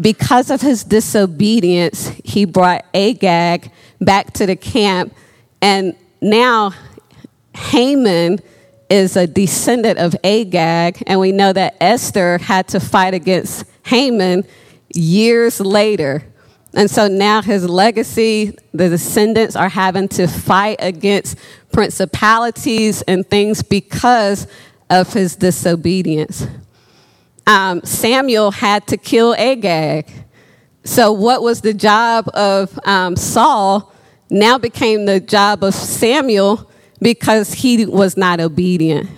[0.00, 5.12] because of his disobedience, he brought Agag back to the camp.
[5.62, 6.74] And now
[7.54, 8.40] Haman
[8.90, 11.02] is a descendant of Agag.
[11.06, 14.44] And we know that Esther had to fight against Haman
[14.94, 16.24] years later.
[16.74, 21.38] And so now his legacy, the descendants are having to fight against
[21.72, 24.46] principalities and things because
[24.90, 26.46] of his disobedience.
[27.46, 30.10] Um, Samuel had to kill Agag.
[30.84, 33.92] So, what was the job of um, Saul
[34.32, 39.10] now became the job of Samuel because he was not obedient.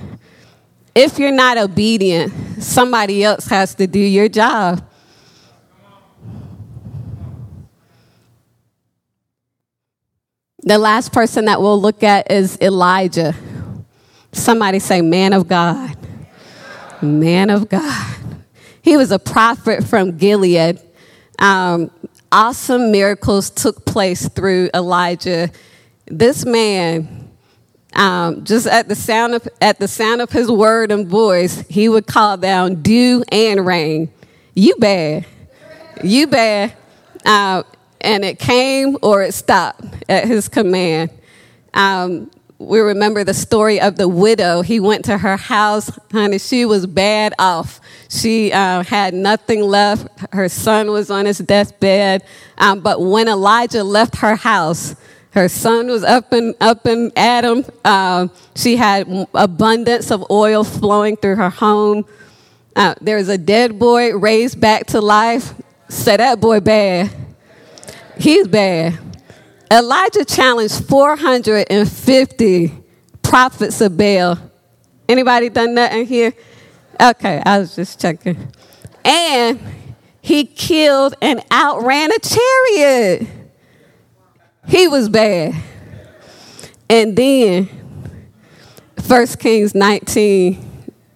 [0.94, 4.84] If you're not obedient, somebody else has to do your job.
[10.62, 13.34] The last person that we'll look at is Elijah.
[14.32, 15.96] Somebody say, Man of God.
[17.02, 18.16] Man of God.
[18.82, 20.80] He was a prophet from Gilead.
[21.38, 21.90] Um,
[22.34, 25.50] awesome miracles took place through Elijah.
[26.06, 27.30] This man
[27.94, 31.88] um, just at the sound of at the sound of his word and voice, he
[31.88, 34.12] would call down dew and rain.
[34.52, 35.26] You bad,
[36.02, 36.74] you bad,
[37.24, 37.62] uh,
[38.00, 41.10] and it came or it stopped at his command.
[41.72, 44.62] Um, we remember the story of the widow.
[44.62, 46.38] He went to her house, honey.
[46.38, 47.80] She was bad off.
[48.08, 50.06] She uh, had nothing left.
[50.32, 52.22] Her son was on his deathbed.
[52.58, 54.94] Um, but when Elijah left her house,
[55.32, 57.64] her son was up and up in Adam.
[57.84, 62.04] Uh, she had abundance of oil flowing through her home.
[62.76, 65.54] Uh, there was a dead boy raised back to life.
[65.88, 67.10] Say that boy bad.
[68.16, 68.98] He's bad.
[69.70, 72.72] Elijah challenged 450
[73.22, 74.38] prophets of Baal.
[75.08, 76.32] Anybody done that in here?
[77.00, 78.52] Okay, I was just checking.
[79.04, 79.60] And
[80.20, 83.26] he killed and outran a chariot.
[84.66, 85.54] He was bad.
[86.88, 87.68] And then
[89.06, 90.54] 1 Kings 19,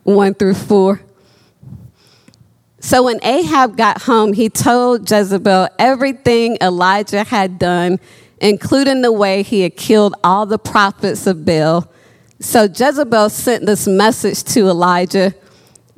[0.03, 1.01] 1 through 4.
[2.81, 7.99] So when Ahab got home, he told Jezebel everything Elijah had done,
[8.41, 11.91] including the way he had killed all the prophets of Baal.
[12.41, 15.35] So Jezebel sent this message to Elijah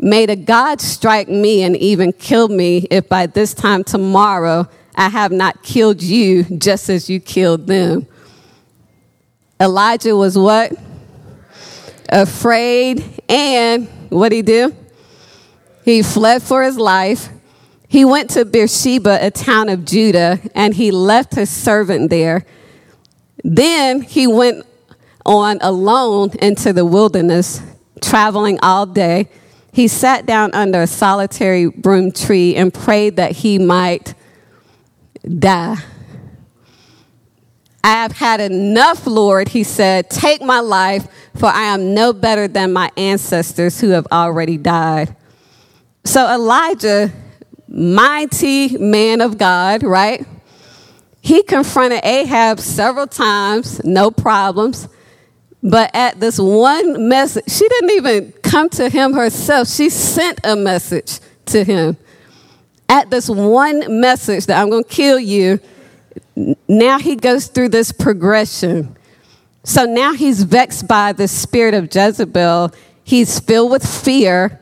[0.02, 5.10] May the God strike me and even kill me if by this time tomorrow I
[5.10, 8.06] have not killed you just as you killed them.
[9.60, 10.72] Elijah was what?
[12.08, 14.74] Afraid, and what did he do?
[15.84, 17.28] He fled for his life.
[17.90, 22.46] He went to Beersheba, a town of Judah, and he left his servant there.
[23.42, 24.64] Then he went
[25.26, 27.60] on alone into the wilderness,
[28.00, 29.28] traveling all day.
[29.72, 34.14] He sat down under a solitary broom tree and prayed that he might
[35.28, 35.78] die.
[37.82, 40.10] I have had enough, Lord, he said.
[40.10, 45.16] Take my life, for I am no better than my ancestors who have already died.
[46.04, 47.10] So Elijah,
[47.70, 50.26] mighty man of God, right?
[51.22, 54.88] He confronted Ahab several times, no problems.
[55.62, 59.68] But at this one message, she didn't even come to him herself.
[59.68, 61.96] She sent a message to him.
[62.88, 65.60] At this one message that I'm going to kill you,
[66.66, 68.96] now he goes through this progression.
[69.62, 72.72] So now he's vexed by the spirit of Jezebel.
[73.04, 74.60] He's filled with fear,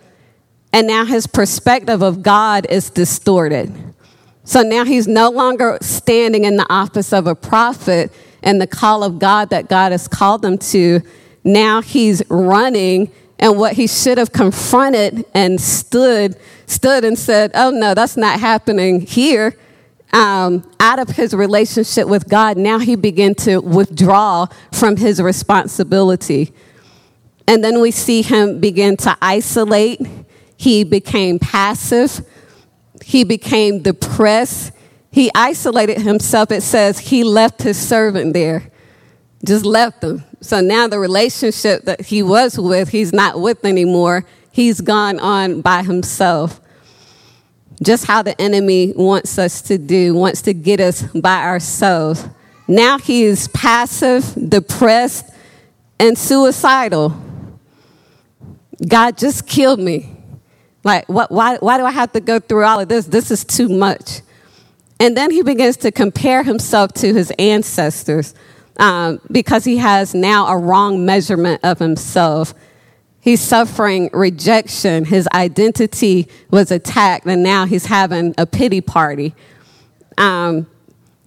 [0.73, 3.73] and now his perspective of God is distorted.
[4.45, 8.13] So now he's no longer standing in the office of a prophet
[8.43, 11.01] and the call of God that God has called him to.
[11.45, 17.71] Now he's running, and what he should have confronted and stood, stood and said, "Oh
[17.71, 19.57] no, that's not happening here."
[20.13, 26.53] um, out of his relationship with God, now he began to withdraw from his responsibility.
[27.47, 30.01] And then we see him begin to isolate.
[30.59, 32.21] He became passive.
[33.03, 34.73] He became depressed.
[35.11, 36.51] He isolated himself.
[36.51, 38.71] It says he left his servant there,
[39.47, 40.25] just left him.
[40.43, 44.27] So now the relationship that he was with, he's not with anymore.
[44.53, 46.61] He's gone on by himself
[47.83, 52.27] just how the enemy wants us to do, wants to get us by ourselves.
[52.67, 55.31] Now he is passive, depressed,
[55.99, 57.17] and suicidal.
[58.87, 60.18] God just killed me.
[60.89, 63.05] Like, what, why, why do I have to go through all of this?
[63.05, 64.23] This is too much.
[64.99, 68.35] And then he begins to compare himself to his ancestors
[68.79, 72.55] um, because he has now a wrong measurement of himself.
[73.21, 75.05] He's suffering rejection.
[75.05, 79.35] His identity was attacked, and now he's having a pity party.
[80.17, 80.67] Um,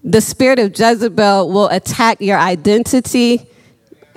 [0.03, 3.45] the spirit of Jezebel will attack your identity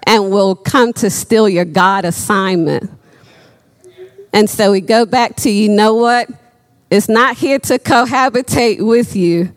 [0.07, 2.91] and will come to steal your God assignment.
[4.35, 6.29] And so we go back to you know what?
[6.91, 9.55] It's not here to cohabitate with you,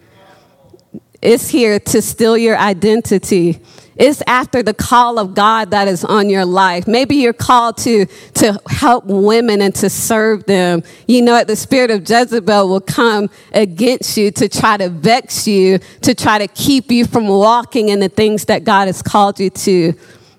[1.19, 3.59] it's here to steal your identity.
[3.95, 6.87] It's after the call of God that is on your life.
[6.87, 8.05] Maybe you're called to,
[8.35, 10.83] to help women and to serve them.
[11.07, 15.79] You know, the spirit of Jezebel will come against you to try to vex you,
[16.03, 19.49] to try to keep you from walking in the things that God has called you
[19.49, 19.93] to.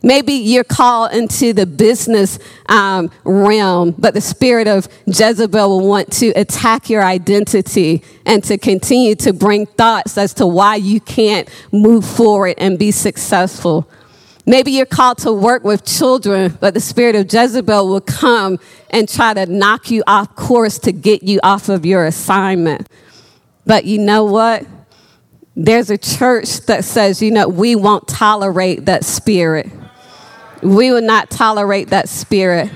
[0.08, 2.38] Maybe you're called into the business
[2.70, 8.56] um, realm, but the spirit of Jezebel will want to attack your identity and to
[8.56, 13.86] continue to bring thoughts as to why you can't move forward and be successful.
[14.46, 19.06] Maybe you're called to work with children, but the spirit of Jezebel will come and
[19.06, 22.88] try to knock you off course to get you off of your assignment.
[23.66, 24.64] But you know what?
[25.54, 29.70] There's a church that says, you know, we won't tolerate that spirit.
[30.62, 32.70] We will not tolerate that spirit.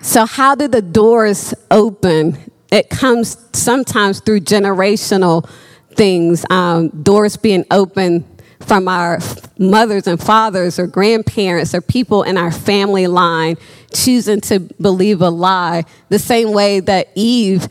[0.00, 2.38] So, how do the doors open?
[2.70, 5.48] It comes sometimes through generational
[5.94, 8.24] things, um, doors being open
[8.60, 9.18] from our
[9.58, 13.56] mothers and fathers or grandparents or people in our family line
[13.92, 17.68] choosing to believe a lie, the same way that Eve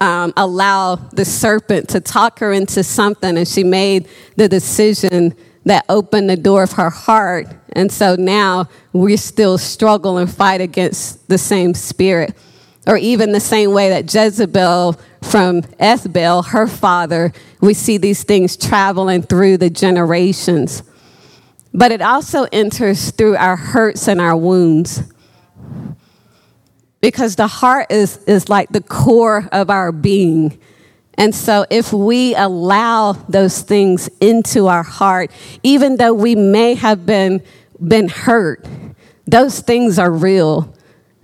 [0.00, 5.34] um, allowed the serpent to talk her into something and she made the decision
[5.68, 7.46] that opened the door of her heart.
[7.72, 12.34] And so now we still struggle and fight against the same spirit.
[12.86, 18.56] Or even the same way that Jezebel from Ethbaal, her father, we see these things
[18.56, 20.82] traveling through the generations.
[21.74, 25.02] But it also enters through our hurts and our wounds.
[27.02, 30.58] Because the heart is, is like the core of our being.
[31.18, 35.32] And so, if we allow those things into our heart,
[35.64, 37.42] even though we may have been,
[37.86, 38.64] been hurt,
[39.26, 40.72] those things are real.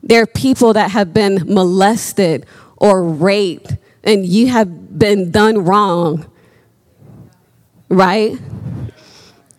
[0.03, 2.45] There are people that have been molested
[2.77, 6.27] or raped, and you have been done wrong,
[7.89, 8.37] right?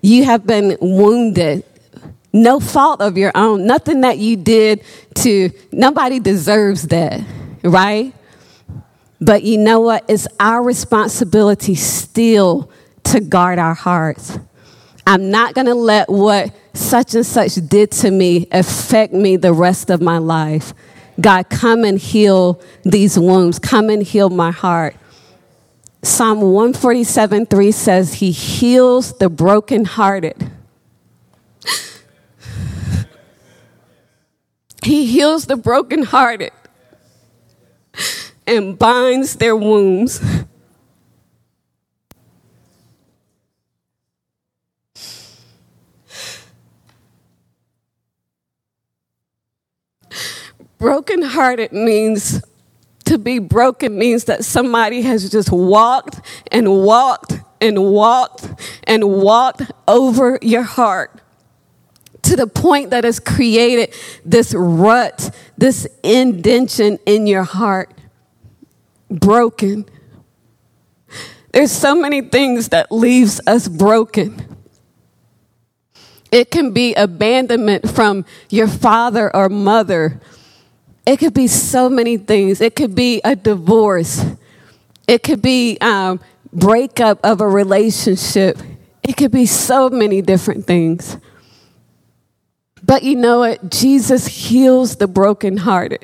[0.02, 1.64] You have been wounded.
[2.34, 4.84] No fault of your own, nothing that you did
[5.16, 7.22] to, nobody deserves that,
[7.64, 8.14] right?
[9.22, 10.04] But you know what?
[10.08, 12.70] It's our responsibility still
[13.06, 14.38] to guard our hearts.
[15.08, 19.54] I'm not going to let what such and such did to me affect me the
[19.54, 20.74] rest of my life.
[21.22, 23.60] God, come and heal these wounds.
[23.60, 24.98] Come and heal my heart.
[26.04, 30.52] Psalm 147 3 says, He heals the brokenhearted.
[34.84, 36.52] he heals the brokenhearted
[38.48, 40.22] and binds their wounds.
[50.78, 52.44] Brokenhearted means
[53.06, 56.20] to be broken means that somebody has just walked
[56.52, 58.48] and walked and walked
[58.84, 61.22] and walked over your heart
[62.24, 63.94] to the point that has created
[64.26, 67.95] this rut, this indention in your heart.
[69.10, 69.86] Broken.
[71.52, 74.58] There's so many things that leaves us broken.
[76.32, 80.20] It can be abandonment from your father or mother
[81.06, 82.62] it could be so many things.
[82.62, 84.26] It could be a divorce.
[85.08, 86.20] It could be um,
[86.52, 88.58] breakup of a relationship.
[89.04, 91.18] It could be so many different things.
[92.84, 93.70] But you know what?
[93.70, 96.04] Jesus heals the brokenhearted.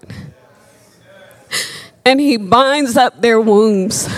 [2.06, 4.10] And he binds up their wounds.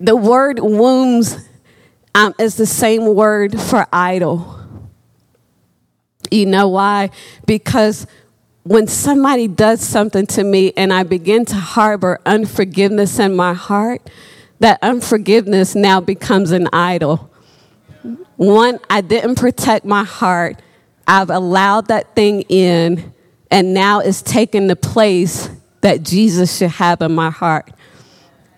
[0.00, 1.48] The word wounds
[2.14, 4.58] um, is the same word for idol.
[6.30, 7.10] You know why?
[7.46, 8.06] Because
[8.62, 14.08] when somebody does something to me and I begin to harbor unforgiveness in my heart,
[14.60, 17.30] that unforgiveness now becomes an idol.
[18.36, 20.60] One, I didn't protect my heart.
[21.06, 23.12] I've allowed that thing in,
[23.50, 25.48] and now it's taken the place
[25.80, 27.72] that Jesus should have in my heart.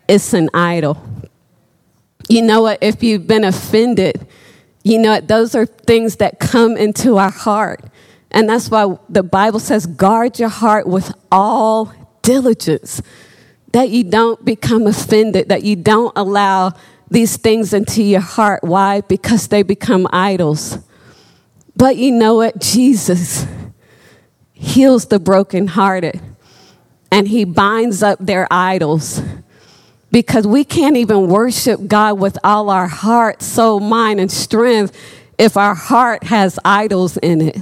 [0.09, 1.03] It's an idol.
[2.29, 2.79] You know what?
[2.83, 4.27] If you've been offended,
[4.83, 5.29] you know, what?
[5.29, 7.85] those are things that come into our heart.
[8.31, 13.03] And that's why the Bible says, guard your heart with all diligence,
[13.73, 16.73] that you don't become offended, that you don't allow
[17.11, 18.63] these things into your heart.
[18.63, 19.01] Why?
[19.03, 20.79] Because they become idols.
[21.77, 22.61] But you know what?
[22.61, 23.47] Jesus
[24.53, 26.21] heals the brokenhearted
[27.11, 29.23] and he binds up their idols
[30.13, 34.97] because we can't even worship God with all our heart, soul, mind, and strength
[35.39, 37.59] if our heart has idols in it.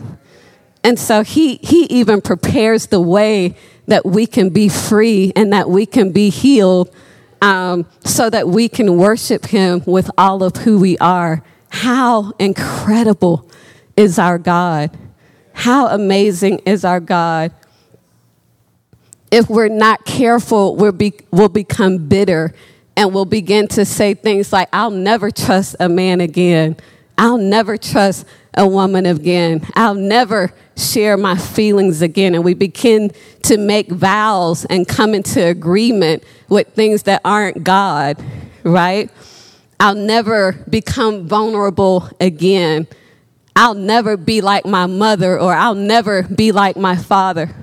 [0.82, 3.54] And so he, he even prepares the way
[3.86, 6.94] that we can be free and that we can be healed
[7.40, 11.42] um, so that we can worship him with all of who we are.
[11.70, 13.48] How incredible
[13.96, 14.96] is our God!
[15.52, 17.52] How amazing is our God!
[19.30, 22.54] if we're not careful, we'll, be, we'll become bitter
[22.96, 26.76] and we'll begin to say things like, I'll never trust a man again.
[27.18, 29.66] I'll never trust a woman again.
[29.74, 32.34] I'll never share my feelings again.
[32.34, 33.10] And we begin
[33.42, 38.24] to make vows and come into agreement with things that aren't God,
[38.62, 39.10] right?
[39.80, 42.86] I'll never become vulnerable again.
[43.54, 47.54] I'll never be like my mother or I'll never be like my father.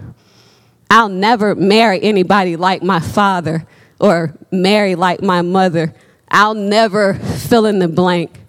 [0.90, 3.66] I'll never marry anybody like my father
[4.00, 5.94] or marry like my mother.
[6.30, 8.45] I'll never fill in the blank.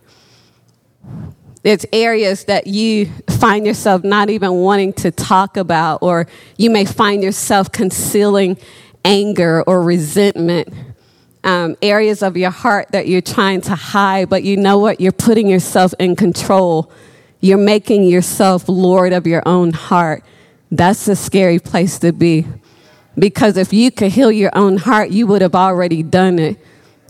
[1.67, 3.07] It's areas that you
[3.41, 8.57] find yourself not even wanting to talk about, or you may find yourself concealing
[9.05, 10.73] anger or resentment.
[11.43, 15.01] Um, areas of your heart that you're trying to hide, but you know what?
[15.01, 16.93] You're putting yourself in control.
[17.41, 20.23] You're making yourself Lord of your own heart.
[20.71, 22.47] That's a scary place to be.
[23.19, 26.59] Because if you could heal your own heart, you would have already done it.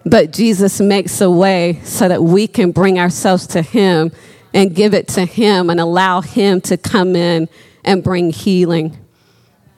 [0.07, 4.12] But Jesus makes a way so that we can bring ourselves to Him
[4.57, 7.46] and give it to Him and allow Him to come in
[7.84, 8.96] and bring healing.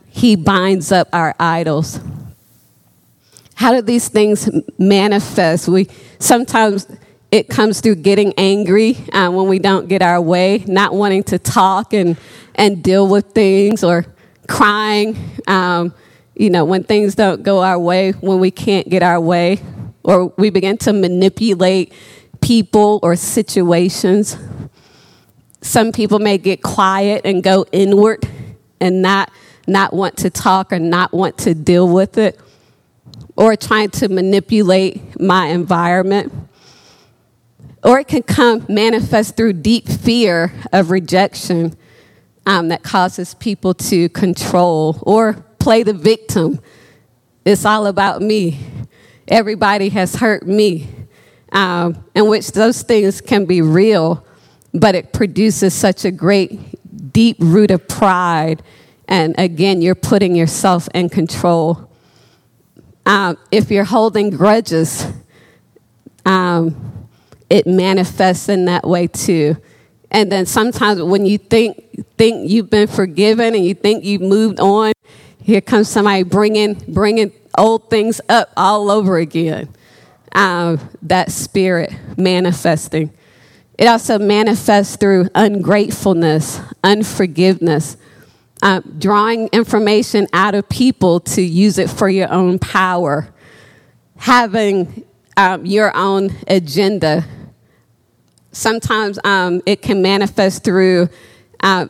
[0.09, 1.99] He binds up our idols.
[3.57, 4.49] How do these things
[4.79, 5.67] manifest?
[5.67, 5.89] We
[6.21, 6.87] sometimes
[7.33, 11.41] it comes through getting angry uh, when we don't get our way, not wanting to
[11.41, 12.17] talk and,
[12.55, 14.07] and deal with things, or
[14.47, 15.19] crying,
[15.49, 15.93] um,
[16.37, 19.61] you know, when things don't go our way, when we can't get our way,
[20.05, 21.93] or we begin to manipulate
[22.41, 24.37] people or situations.
[25.61, 28.29] Some people may get quiet and go inward
[28.81, 29.31] and not,
[29.67, 32.41] not want to talk or not want to deal with it,
[33.37, 36.33] or trying to manipulate my environment
[37.85, 41.77] or it can come manifest through deep fear of rejection.
[42.49, 46.59] um, that causes people to control or play the victim.
[47.45, 48.59] It's all about me.
[49.29, 50.89] Everybody has hurt me,
[51.53, 54.25] um, in which those things can be real,
[54.73, 56.59] but it produces such a great,
[57.13, 58.63] deep root of pride.
[59.07, 61.91] And again, you're putting yourself in control.
[63.07, 65.07] Um, if you're holding grudges,
[66.27, 67.09] um,
[67.49, 69.57] it manifests in that way too.
[70.11, 71.85] And then sometimes when you think
[72.17, 74.93] think you've been forgiven and you think you've moved on,
[75.43, 79.69] here comes somebody bringing bringing old things up all over again.
[80.33, 83.11] Um, that spirit manifesting.
[83.79, 87.97] It also manifests through ungratefulness, unforgiveness,
[88.61, 93.29] uh, drawing information out of people to use it for your own power,
[94.17, 95.05] having
[95.37, 97.25] um, your own agenda.
[98.51, 101.09] Sometimes um, it can manifest through
[101.61, 101.87] uh,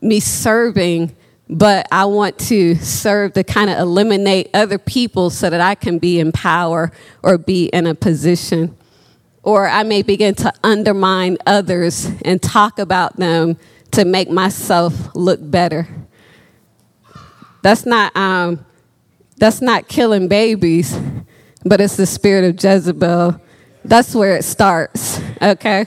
[0.00, 1.16] me serving,
[1.50, 5.98] but I want to serve to kind of eliminate other people so that I can
[5.98, 8.76] be in power or be in a position.
[9.42, 13.56] Or I may begin to undermine others and talk about them
[13.92, 15.88] to make myself look better.
[17.62, 18.64] That's not, um,
[19.36, 20.96] that's not killing babies
[21.64, 23.40] but it's the spirit of Jezebel.
[23.84, 25.86] That's where it starts, okay?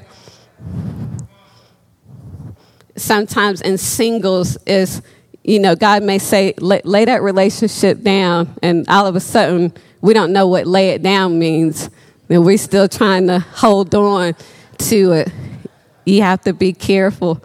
[2.96, 5.02] Sometimes in singles is,
[5.44, 9.74] you know, God may say, lay, lay that relationship down, and all of a sudden,
[10.02, 11.90] we don't know what lay it down means.
[12.30, 14.36] And we're still trying to hold on
[14.78, 15.32] to it.
[16.06, 17.44] You have to be careful.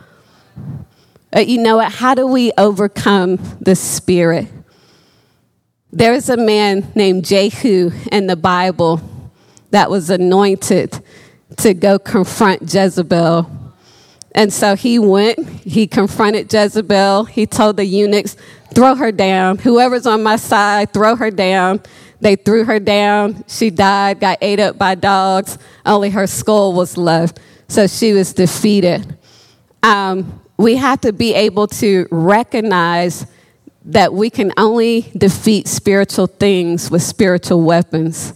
[1.35, 1.93] Uh, you know what?
[1.93, 4.49] How do we overcome the spirit?
[5.93, 9.01] There is a man named Jehu in the Bible
[9.71, 11.03] that was anointed
[11.59, 13.51] to go confront Jezebel.
[14.33, 17.25] And so he went, he confronted Jezebel.
[17.25, 18.37] He told the eunuchs,
[18.75, 19.59] throw her down.
[19.59, 21.81] Whoever's on my side, throw her down.
[22.21, 23.45] They threw her down.
[23.49, 25.59] She died, got ate up by dogs.
[25.87, 27.41] Only her skull was left.
[27.69, 29.17] So she was defeated.
[29.83, 33.27] Um, we have to be able to recognize
[33.87, 38.35] that we can only defeat spiritual things with spiritual weapons.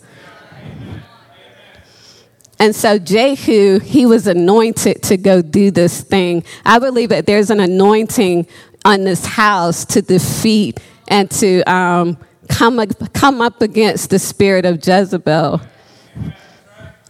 [2.59, 6.45] And so Jehu, he was anointed to go do this thing.
[6.64, 8.47] I believe that there's an anointing
[8.85, 12.16] on this house to defeat and to um,
[12.49, 15.61] come, come up against the spirit of Jezebel.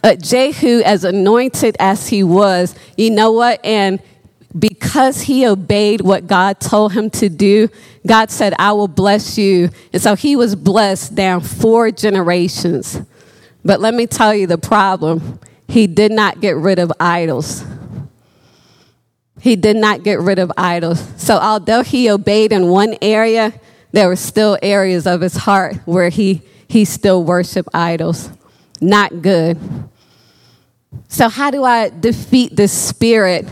[0.03, 3.63] Uh, Jehu, as anointed as he was, you know what?
[3.65, 3.99] And
[4.57, 7.69] because he obeyed what God told him to do,
[8.05, 9.69] God said, I will bless you.
[9.91, 13.01] And so he was blessed down four generations.
[13.63, 17.65] But let me tell you the problem he did not get rid of idols.
[19.41, 21.03] He did not get rid of idols.
[21.17, 23.53] So although he obeyed in one area,
[23.95, 28.29] there were still areas of his heart where he, he still worshiped idols.
[28.81, 29.57] Not good.
[31.07, 33.47] So, how do I defeat this spirit?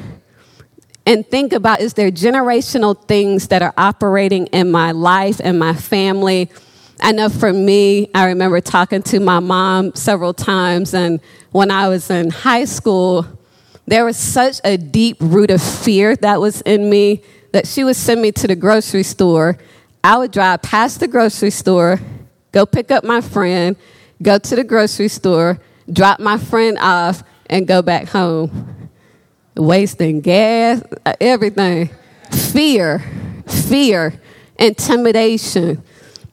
[1.05, 5.73] and think about is there generational things that are operating in my life and my
[5.73, 6.49] family?
[7.01, 11.19] I know for me, I remember talking to my mom several times, and
[11.51, 13.25] when I was in high school,
[13.85, 17.21] there was such a deep root of fear that was in me
[17.51, 19.57] that she would send me to the grocery store.
[20.03, 21.99] I would drive past the grocery store,
[22.51, 23.75] go pick up my friend,
[24.21, 25.59] go to the grocery store,
[25.91, 28.89] drop my friend off, and go back home
[29.55, 30.81] wasting gas,
[31.19, 31.89] everything.
[32.31, 32.99] Fear,
[33.47, 34.19] fear,
[34.57, 35.83] intimidation.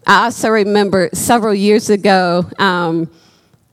[0.07, 3.11] I also remember several years ago, um,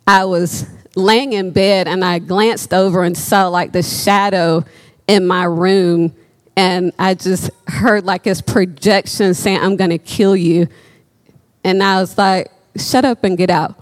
[0.05, 4.65] I was laying in bed and I glanced over and saw like the shadow
[5.07, 6.13] in my room.
[6.57, 10.67] And I just heard like his projection saying, I'm going to kill you.
[11.63, 13.75] And I was like, shut up and get out.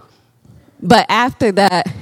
[0.82, 1.92] But after that,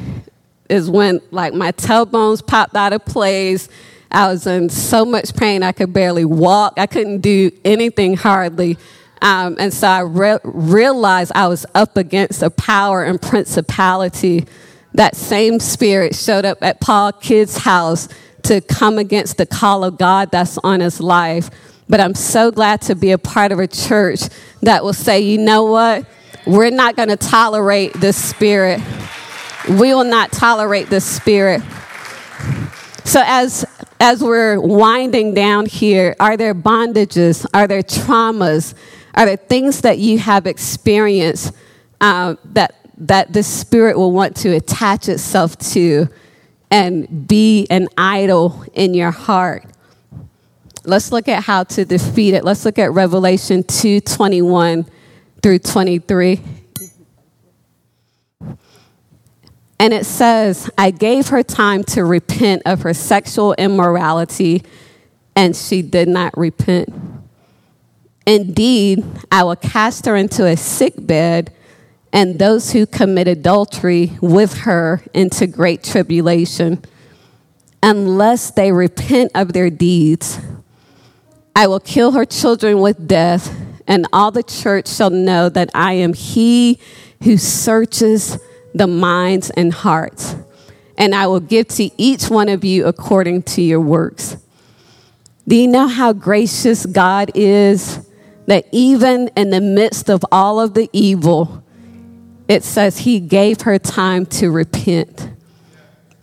[0.68, 3.68] is when like my tailbones popped out of place.
[4.10, 6.74] I was in so much pain I could barely walk.
[6.78, 8.76] I couldn't do anything hardly.
[9.22, 14.46] Um, and so I re- realized I was up against a power and principality.
[14.94, 18.08] That same spirit showed up at Paul Kidd's house
[18.44, 21.50] to come against the call of God that's on his life.
[21.88, 24.20] But I'm so glad to be a part of a church
[24.62, 26.06] that will say, you know what?
[26.46, 28.80] We're not going to tolerate this spirit.
[29.68, 31.62] We will not tolerate this spirit.
[33.04, 33.64] So as
[34.00, 37.46] as we're winding down here, are there bondages?
[37.54, 38.74] Are there traumas?
[39.14, 41.54] Are there things that you have experienced
[42.00, 46.08] uh, that that the spirit will want to attach itself to
[46.74, 49.64] and be an idol in your heart?
[50.84, 52.44] let's look at how to defeat it.
[52.44, 54.86] Let's look at Revelation 2 21
[55.42, 56.40] through 23.
[59.80, 64.62] And it says, I gave her time to repent of her sexual immorality,
[65.34, 66.90] and she did not repent.
[68.24, 71.52] Indeed, I will cast her into a sick bed,
[72.14, 76.80] and those who commit adultery with her into great tribulation,
[77.82, 80.38] unless they repent of their deeds.
[81.56, 83.52] I will kill her children with death,
[83.88, 86.78] and all the church shall know that I am he
[87.24, 88.38] who searches
[88.72, 90.36] the minds and hearts.
[90.96, 94.36] And I will give to each one of you according to your works.
[95.48, 98.08] Do you know how gracious God is?
[98.46, 101.63] That even in the midst of all of the evil,
[102.48, 105.30] it says he gave her time to repent.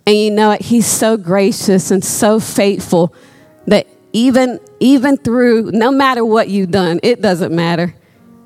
[0.06, 0.62] And you know what?
[0.62, 3.14] He's so gracious and so faithful
[3.68, 7.96] that even, even through, no matter what you've done, it doesn't matter.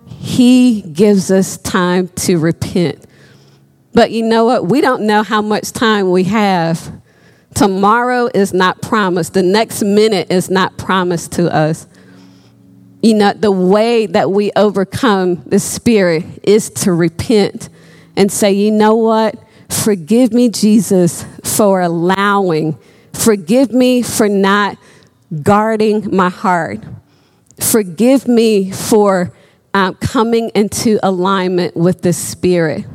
[0.08, 3.06] He gives us time to repent.
[3.94, 4.68] But you know what?
[4.68, 6.92] We don't know how much time we have.
[7.54, 11.88] Tomorrow is not promised, the next minute is not promised to us.
[13.06, 17.70] You know, the way that we overcome the spirit is to repent
[18.16, 19.38] and say, you know what?
[19.70, 22.80] Forgive me, Jesus, for allowing.
[23.14, 24.80] Forgive me for not
[25.44, 26.80] guarding my heart.
[27.60, 29.32] Forgive me for
[29.76, 32.86] um, coming into alignment with the Spirit.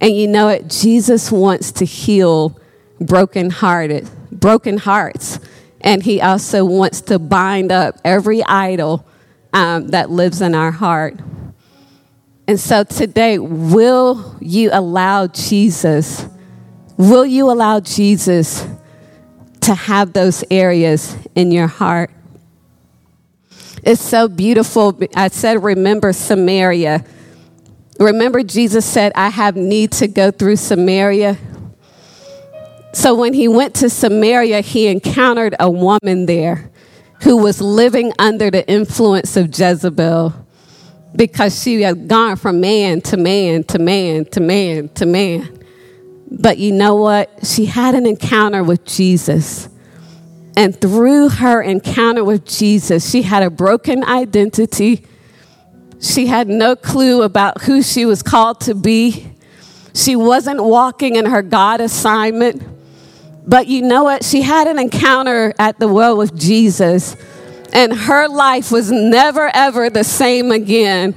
[0.00, 0.68] And you know what?
[0.68, 2.56] Jesus wants to heal
[3.00, 5.40] broken-hearted, broken hearts.
[5.80, 9.04] And he also wants to bind up every idol
[9.52, 11.18] um, that lives in our heart.
[12.46, 16.26] And so today, will you allow Jesus,
[16.96, 18.66] will you allow Jesus
[19.60, 22.10] to have those areas in your heart?
[23.82, 24.98] It's so beautiful.
[25.14, 27.04] I said, remember Samaria.
[27.98, 31.38] Remember, Jesus said, I have need to go through Samaria.
[32.92, 36.70] So when he went to Samaria, he encountered a woman there
[37.22, 40.34] who was living under the influence of Jezebel
[41.14, 45.64] because she had gone from man to man to man to man to man.
[46.30, 47.30] But you know what?
[47.44, 49.68] She had an encounter with Jesus.
[50.56, 55.06] And through her encounter with Jesus, she had a broken identity
[56.00, 59.32] she had no clue about who she was called to be.
[59.94, 62.62] She wasn't walking in her God assignment.
[63.50, 64.24] But you know what?
[64.24, 67.16] She had an encounter at the well with Jesus,
[67.72, 71.16] and her life was never, ever the same again.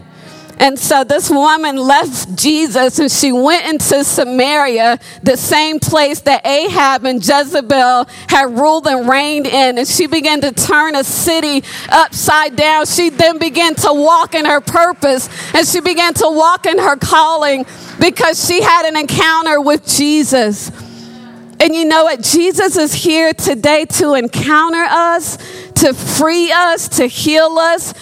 [0.57, 6.45] And so this woman left Jesus and she went into Samaria, the same place that
[6.45, 9.77] Ahab and Jezebel had ruled and reigned in.
[9.77, 12.85] And she began to turn a city upside down.
[12.85, 16.95] She then began to walk in her purpose and she began to walk in her
[16.97, 17.65] calling
[17.99, 20.71] because she had an encounter with Jesus.
[21.63, 22.21] And you know what?
[22.21, 25.37] Jesus is here today to encounter us,
[25.75, 27.93] to free us, to heal us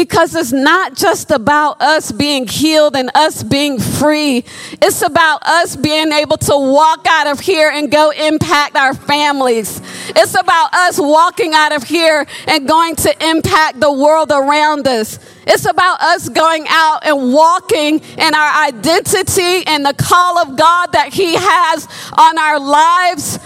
[0.00, 4.42] because it's not just about us being healed and us being free.
[4.80, 9.78] It's about us being able to walk out of here and go impact our families.
[10.16, 15.18] It's about us walking out of here and going to impact the world around us.
[15.46, 20.92] It's about us going out and walking in our identity and the call of God
[20.92, 21.86] that He has
[22.16, 23.38] on our lives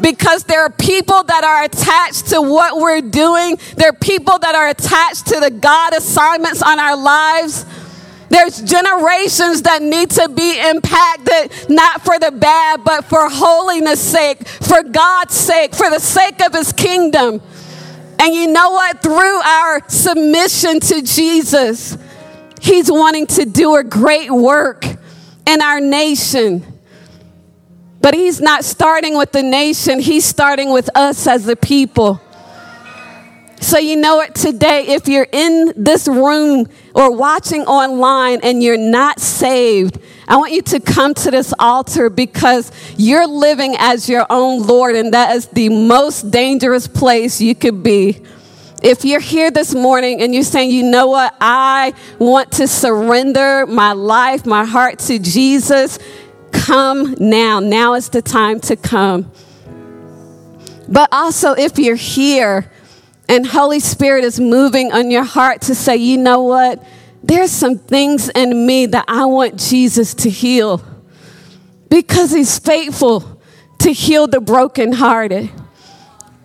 [0.00, 3.58] because there are people that are attached to what we're doing.
[3.76, 7.64] There are people that are attached to the God assignments on our lives.
[8.28, 14.46] There's generations that need to be impacted, not for the bad, but for holiness' sake,
[14.46, 17.40] for God's sake, for the sake of His kingdom.
[18.18, 19.02] And you know what?
[19.02, 21.96] Through our submission to Jesus,
[22.60, 24.84] He's wanting to do a great work
[25.46, 26.75] in our nation.
[28.06, 32.20] But he's not starting with the nation, he's starting with us as a people.
[33.60, 38.78] So, you know what, today, if you're in this room or watching online and you're
[38.78, 39.98] not saved,
[40.28, 44.94] I want you to come to this altar because you're living as your own Lord,
[44.94, 48.22] and that is the most dangerous place you could be.
[48.84, 53.66] If you're here this morning and you're saying, you know what, I want to surrender
[53.66, 55.98] my life, my heart to Jesus,
[56.52, 57.60] Come now.
[57.60, 59.30] Now is the time to come.
[60.88, 62.70] But also, if you're here
[63.28, 66.84] and Holy Spirit is moving on your heart to say, you know what?
[67.22, 70.82] There's some things in me that I want Jesus to heal
[71.88, 73.40] because he's faithful
[73.80, 75.50] to heal the brokenhearted.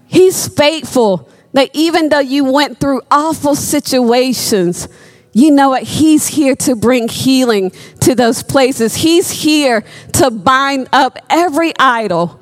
[0.08, 4.88] He's faithful That even though you went through awful situations,
[5.34, 5.84] you know what?
[5.84, 7.72] He's here to bring healing
[8.02, 8.96] to those places.
[8.96, 12.40] He's here to bind up every idol.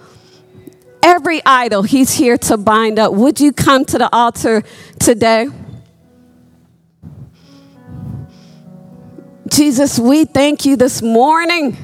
[1.02, 3.14] Every idol, He's here to bind up.
[3.14, 4.64] Would you come to the altar
[5.00, 5.48] today?
[9.50, 11.78] Jesus, we thank you this morning.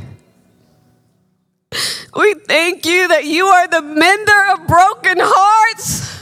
[2.16, 6.15] We thank you that you are the mender of broken hearts.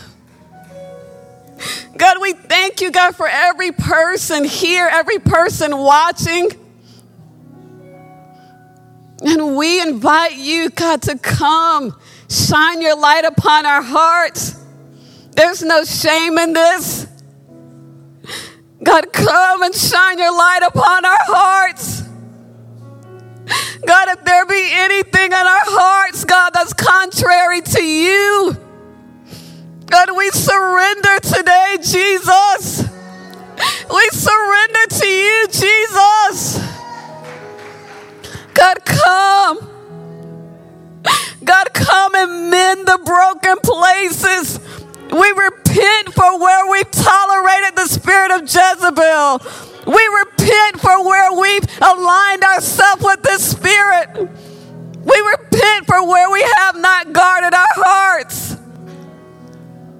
[2.03, 6.51] God, we thank you, God, for every person here, every person watching.
[9.21, 11.97] And we invite you, God, to come
[12.29, 14.61] shine your light upon our hearts.
[15.37, 17.07] There's no shame in this.
[18.83, 22.01] God, come and shine your light upon our hearts.
[23.87, 28.57] God, if there be anything in our hearts, God, that's contrary to you,
[29.93, 32.83] God, we surrender today, Jesus.
[33.93, 36.59] We surrender to you, Jesus.
[38.55, 39.69] God, come.
[41.43, 44.59] God, come and mend the broken places.
[45.11, 49.41] We repent for where we've tolerated the spirit of Jezebel.
[49.85, 54.09] We repent for where we've aligned ourselves with this spirit.
[55.03, 58.62] We repent for where we have not guarded our hearts.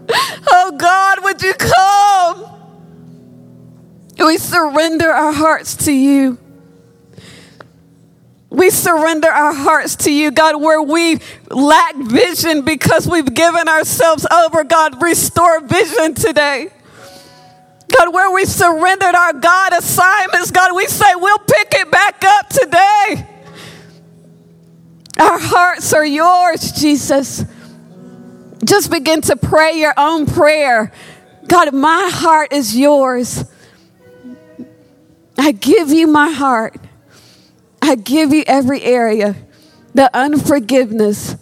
[0.09, 2.45] Oh God, would you come?
[4.17, 6.37] We surrender our hearts to you.
[8.49, 14.27] We surrender our hearts to you, God, where we lack vision because we've given ourselves
[14.31, 14.63] over.
[14.63, 16.69] God, restore vision today.
[17.97, 22.49] God, where we surrendered our God assignments, God, we say we'll pick it back up
[22.49, 23.27] today.
[25.19, 27.43] Our hearts are yours, Jesus.
[28.63, 30.91] Just begin to pray your own prayer.
[31.47, 33.43] God, my heart is yours.
[35.37, 36.77] I give you my heart.
[37.81, 39.35] I give you every area
[39.93, 41.35] the unforgiveness,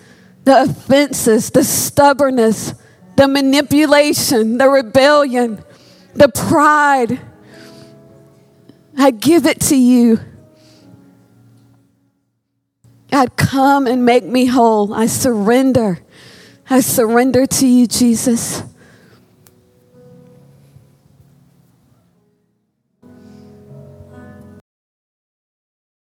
[0.43, 2.73] the offenses, the stubbornness,
[3.15, 5.63] the manipulation, the rebellion
[6.13, 7.19] the pride.
[8.97, 10.19] I give it to you.
[13.11, 14.93] God, come and make me whole.
[14.93, 15.99] I surrender.
[16.71, 18.63] I surrender to you, Jesus.